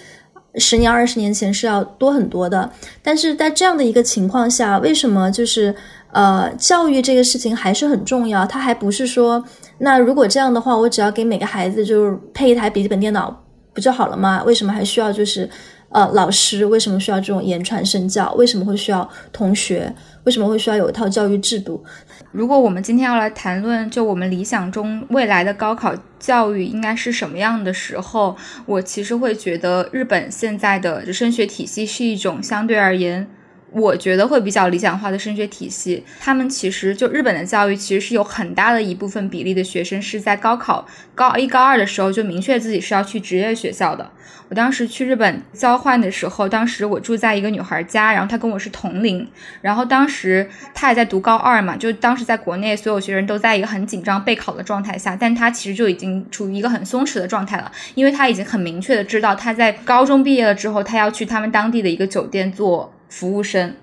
[0.56, 2.72] 十年、二十年前是要多很多的，
[3.04, 5.74] 但是在这样的一个情况下，为什么就是
[6.12, 8.45] 呃，教育这个事情还是很重要？
[8.45, 9.43] 它还不是说，
[9.78, 13.43] 那如果这样的话，我只要给每个孩子就是配一台笔记本电脑
[13.74, 14.43] 不就好了吗？
[14.43, 15.47] 为什么还需要就是
[15.90, 16.66] 呃老师？
[16.66, 18.32] 为什么需要这种言传身教？
[18.34, 19.94] 为什么会需要同学？
[20.24, 21.84] 为什么会需要有一套教育制度？
[22.32, 33.28] 如果我们今天要来谈论，就我们理想中未来的高考教育应该是什么样的时候，我其实会觉得日本现在的升学体系是一种相对而言。
[33.72, 44.10] 我觉得会比较理想化的升学体系，他们其实就日本的教育，其实是有很大的一部分比例的学生是在高考高一高二的时候就明确自己是要去职业学校的。
[44.50, 49.28] 我当时去日本交换的时候，当时我住在一个女孩家，然后她跟我是同龄，
[49.62, 62.92] 然后当时她也在读高二嘛，就当时在国内所有学生都在一个很紧张备考的状态下，但她其实就已经处于一个很松弛的状态了，因为她已经很明确的知道她在高中毕业了之后，她要去他们当地的一个酒店做。
[63.10, 63.76] 服务生，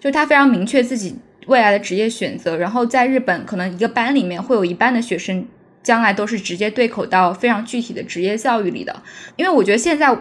[0.00, 1.16] 就他非常明确自己
[1.46, 2.56] 未来的职业选择。
[2.56, 5.46] 然后在日本，可能一个班里面会有一半的学生
[5.82, 9.02] 将来都是直接对口到非常具体的职业教育里的。
[9.36, 10.18] 因为我觉得现在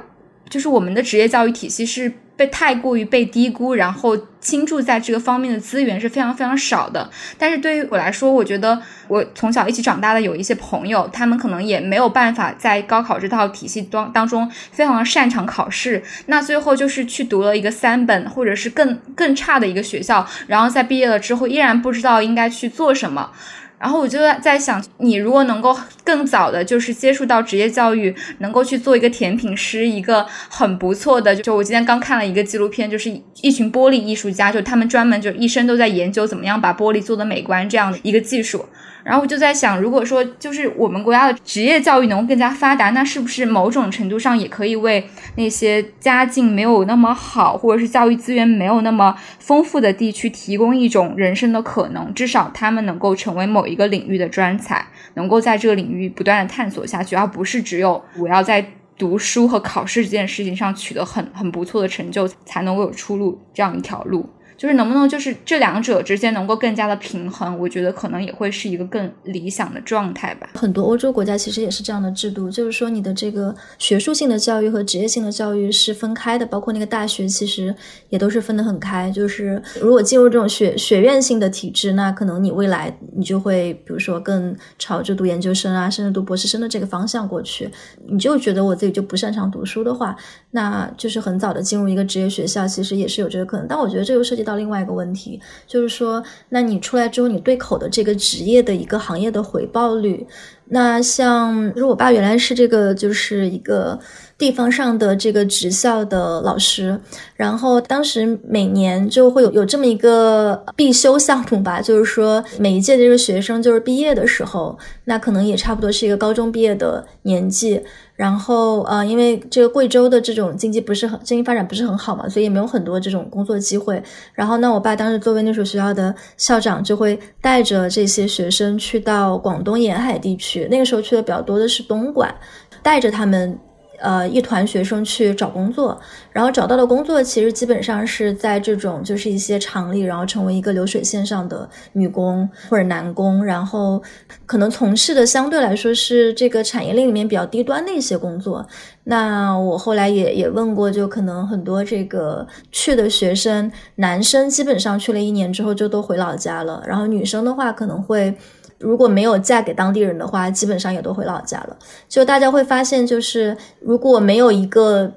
[0.50, 2.12] 就是我们的职业教育体系是。
[2.40, 7.10] 被太过于被低估，然后倾注在这个方面的资源是非常非常少的。
[7.38, 23.32] 但是对于我来说，我觉得我从小一起长大的有一些朋友，他们可能也没有办法在高考这套体系当当中非常擅长考试，那最后就是去读了一个三本或者是更更差的一个学校，然后在毕业了之后依然不知道应该去做什么。
[23.80, 31.34] 然后我就在想，你如果能够更早的，就是接触到职业教育，能够去做一个甜品师，一个很不错的。
[31.34, 33.10] 就我今天刚看了一个纪录片，就是
[33.42, 38.66] 一群玻璃艺术家，就他们专门就一生都在研究怎么样把玻璃做的美观这样的一个技术。
[39.10, 45.04] 然后我就在想，如果说就是我们国家的职业教育能够更加发达，那是不是某种程度上也可以为
[45.36, 52.14] 那些家境没有那么好，或者是教育资源没有那么丰富的地区提供一种人生的可能？
[52.14, 54.86] 至少他们能够成为某一个领域的专才，
[55.16, 58.64] 能够在这个领域不断的探索下去，而不是只有我要在
[58.96, 64.30] 读书和考试这件事情上取得很很不错的成就才能够有出路这样一条路。
[64.60, 70.50] 就是能不能就是这两者之间能够更加的平衡，我觉得可能也会是一个更理想的状态吧。
[70.54, 77.74] 很多欧洲国家其实也是这样的制度，就是说你的这个学术性的教育和职业性的教育是分开的，包括那个大学其实
[78.10, 79.10] 也都是分得很开。
[79.10, 87.72] 就是如果进入这种学学院性的体制，那可能你未来你就会比如说更朝着读研究生啊，甚至读博士生的这个方向过去。
[88.10, 90.14] 你就觉得我自己就不擅长读书的话，
[90.52, 93.66] 那就是很早的进入一个职业学校，其实也是有这个可能。
[93.66, 94.49] 但我觉得这又涉及到。
[94.50, 100.26] 到另外一个问题，就是说，那你出来之后，你对口的这个职业的一个行业的回报率，
[100.70, 104.00] 那像，如果我爸原来是这个，就是一个
[104.38, 107.00] 地方上的这个职校的老师，
[107.36, 117.82] 然后当时每年就会有有这么一个必修项目吧，就是说每一届的这个学生就是毕业的时候，那可能也差不多是一个高中毕业的年纪。
[118.16, 124.04] 然后呃，因为这个贵州的这种经济不是很经济发展不是很好嘛，所以也没有很多这种工作机会。
[124.34, 130.59] 然后那，我爸当时作为那所学校的校长，就会带着这些学生去到广东沿海地区。
[130.68, 132.34] 那个时候去的比较多的是东莞，
[132.82, 133.58] 带着他们。
[134.02, 136.00] 呃，一团学生去找工作，
[136.32, 144.02] 然后找到的工作其实基本上是在这种就是一些厂里，然后成为一个流水线上的女工或者男工，然后
[144.46, 148.66] 可能从事的相对来说是这个产业链里面比较低端的一些工作。
[149.04, 158.34] 那我后来也也问过，就可能很多这个去的学生，男生基本上去了一年之后就都回老家了，然后女生的话可能会。
[158.80, 161.78] 如果没有嫁给当地人的话，基本上也都回老家了。
[162.08, 165.12] 就大家会发现，就是如果没有一个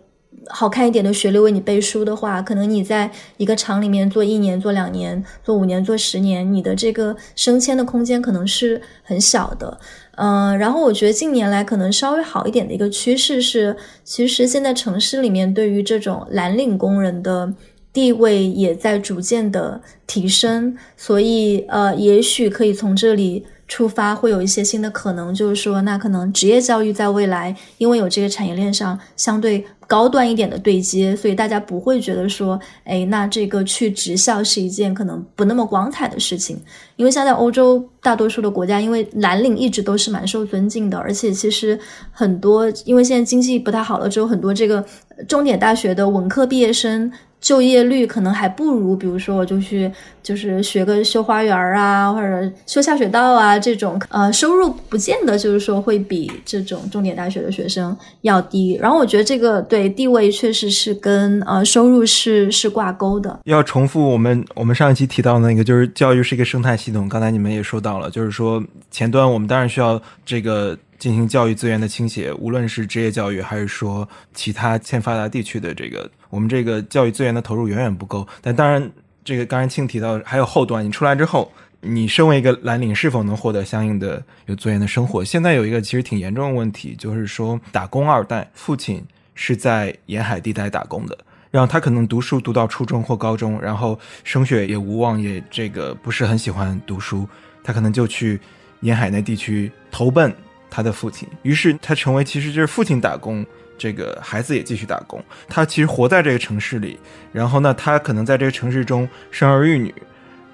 [0.49, 9.79] 好看一点的学历为你背书的话，可能你在一个厂里面做一年、做两年、做五年、做十年，你的这个升迁的空间可能是很小的。
[10.17, 17.55] 嗯，然后我觉得近年来可能稍微好一点的一个趋势是，其实现在城市里面对于这种蓝领工人的。
[17.95, 25.33] 地位也在逐渐的提升，所以呃，也许可以从这里出发，会有一些新的可能。
[25.33, 36.61] 就是说，那可能职业教育在未来，因为有这个产业链上相对高端一点的对接，所以大家不会觉得说，哎，那这个去职校是一件可能不那么光彩的事情。
[36.97, 41.79] 因为现在欧洲大多数的国家，因为蓝领一直都是蛮受尊敬的，而且其实
[42.11, 44.85] 很多，因为现在经济不太好了之后，很多这个
[45.27, 47.11] 重点大学的文科毕业生。
[47.43, 49.91] 就业率可能还不如，比如说我就去
[50.23, 58.79] 就是学个修花园啊，或者修下水道啊这种，呃，收入不见得就是说会比这种重点大学的学生要低。
[58.81, 63.41] 然后我觉得这个对地位确实是跟呃收入是是挂钩的。
[63.45, 67.09] 要重复我们我们上一期提到的那个，就是教育是一个生态系统。
[67.09, 70.79] 刚才你们也说到了，就是说前端我们当然需要这个。
[71.03, 78.25] 进行教育资源的倾斜，无论是职业教育还是说其他欠发达地区的这个，我们这个教育资源的投入远远不够。
[78.41, 78.89] 但当然，
[79.25, 81.51] 这个刚才庆提到还有后端，你出来之后，
[81.81, 85.25] 你身为一个蓝领，是否能获得相应的有资源的生活？
[85.25, 91.19] 现在有一个其实挺严重的问题，就是说打工二代，父亲是在沿海地带打工的，
[91.51, 97.29] 然后他可能读书读到初中或高中，然后升学也无望，也这个不是很喜欢读书，
[97.65, 98.39] 他可能就去
[98.83, 100.33] 沿海那地区投奔。
[100.75, 103.45] 他的父亲，于是他成为其实就是父亲打工，
[103.77, 105.23] 这个孩子也继续打工。
[105.47, 106.99] 他其实活在这个城市里，
[107.31, 109.95] 然后呢，他可能在这个城市中生儿育女。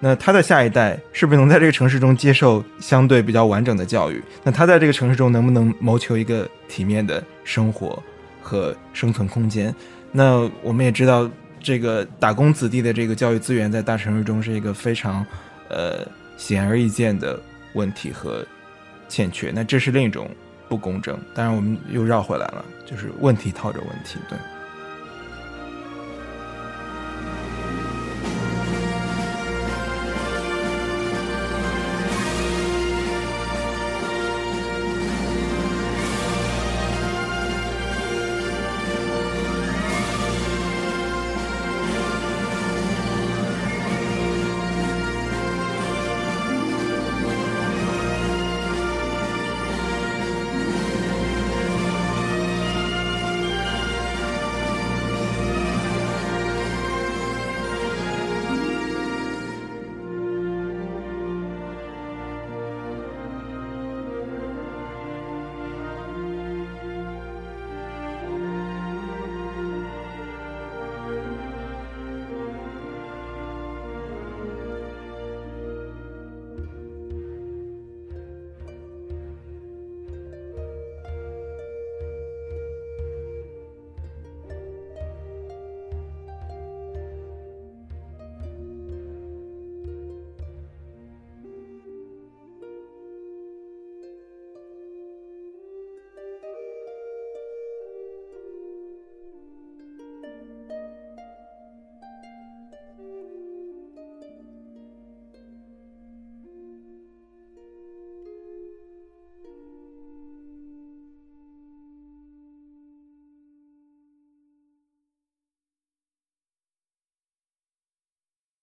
[0.01, 4.21] 那他的下一代是不是能在这个城市中接受相对比较完整的教育？
[4.43, 8.03] 那他在这个城市中能不能谋求一个体面的生活
[8.43, 9.73] 和生存空间？
[10.11, 15.25] 那我们也知道，这个打工子弟的这个教育资源在大城市中是一个非常，
[15.69, 16.05] 呃，
[16.37, 17.41] 显而易见的
[17.75, 18.45] 问题和。
[19.09, 20.31] 欠缺，那这是另一种
[20.69, 21.19] 不公正。
[21.35, 24.39] 当然，我们又绕回来了，就是问题套着问题，对。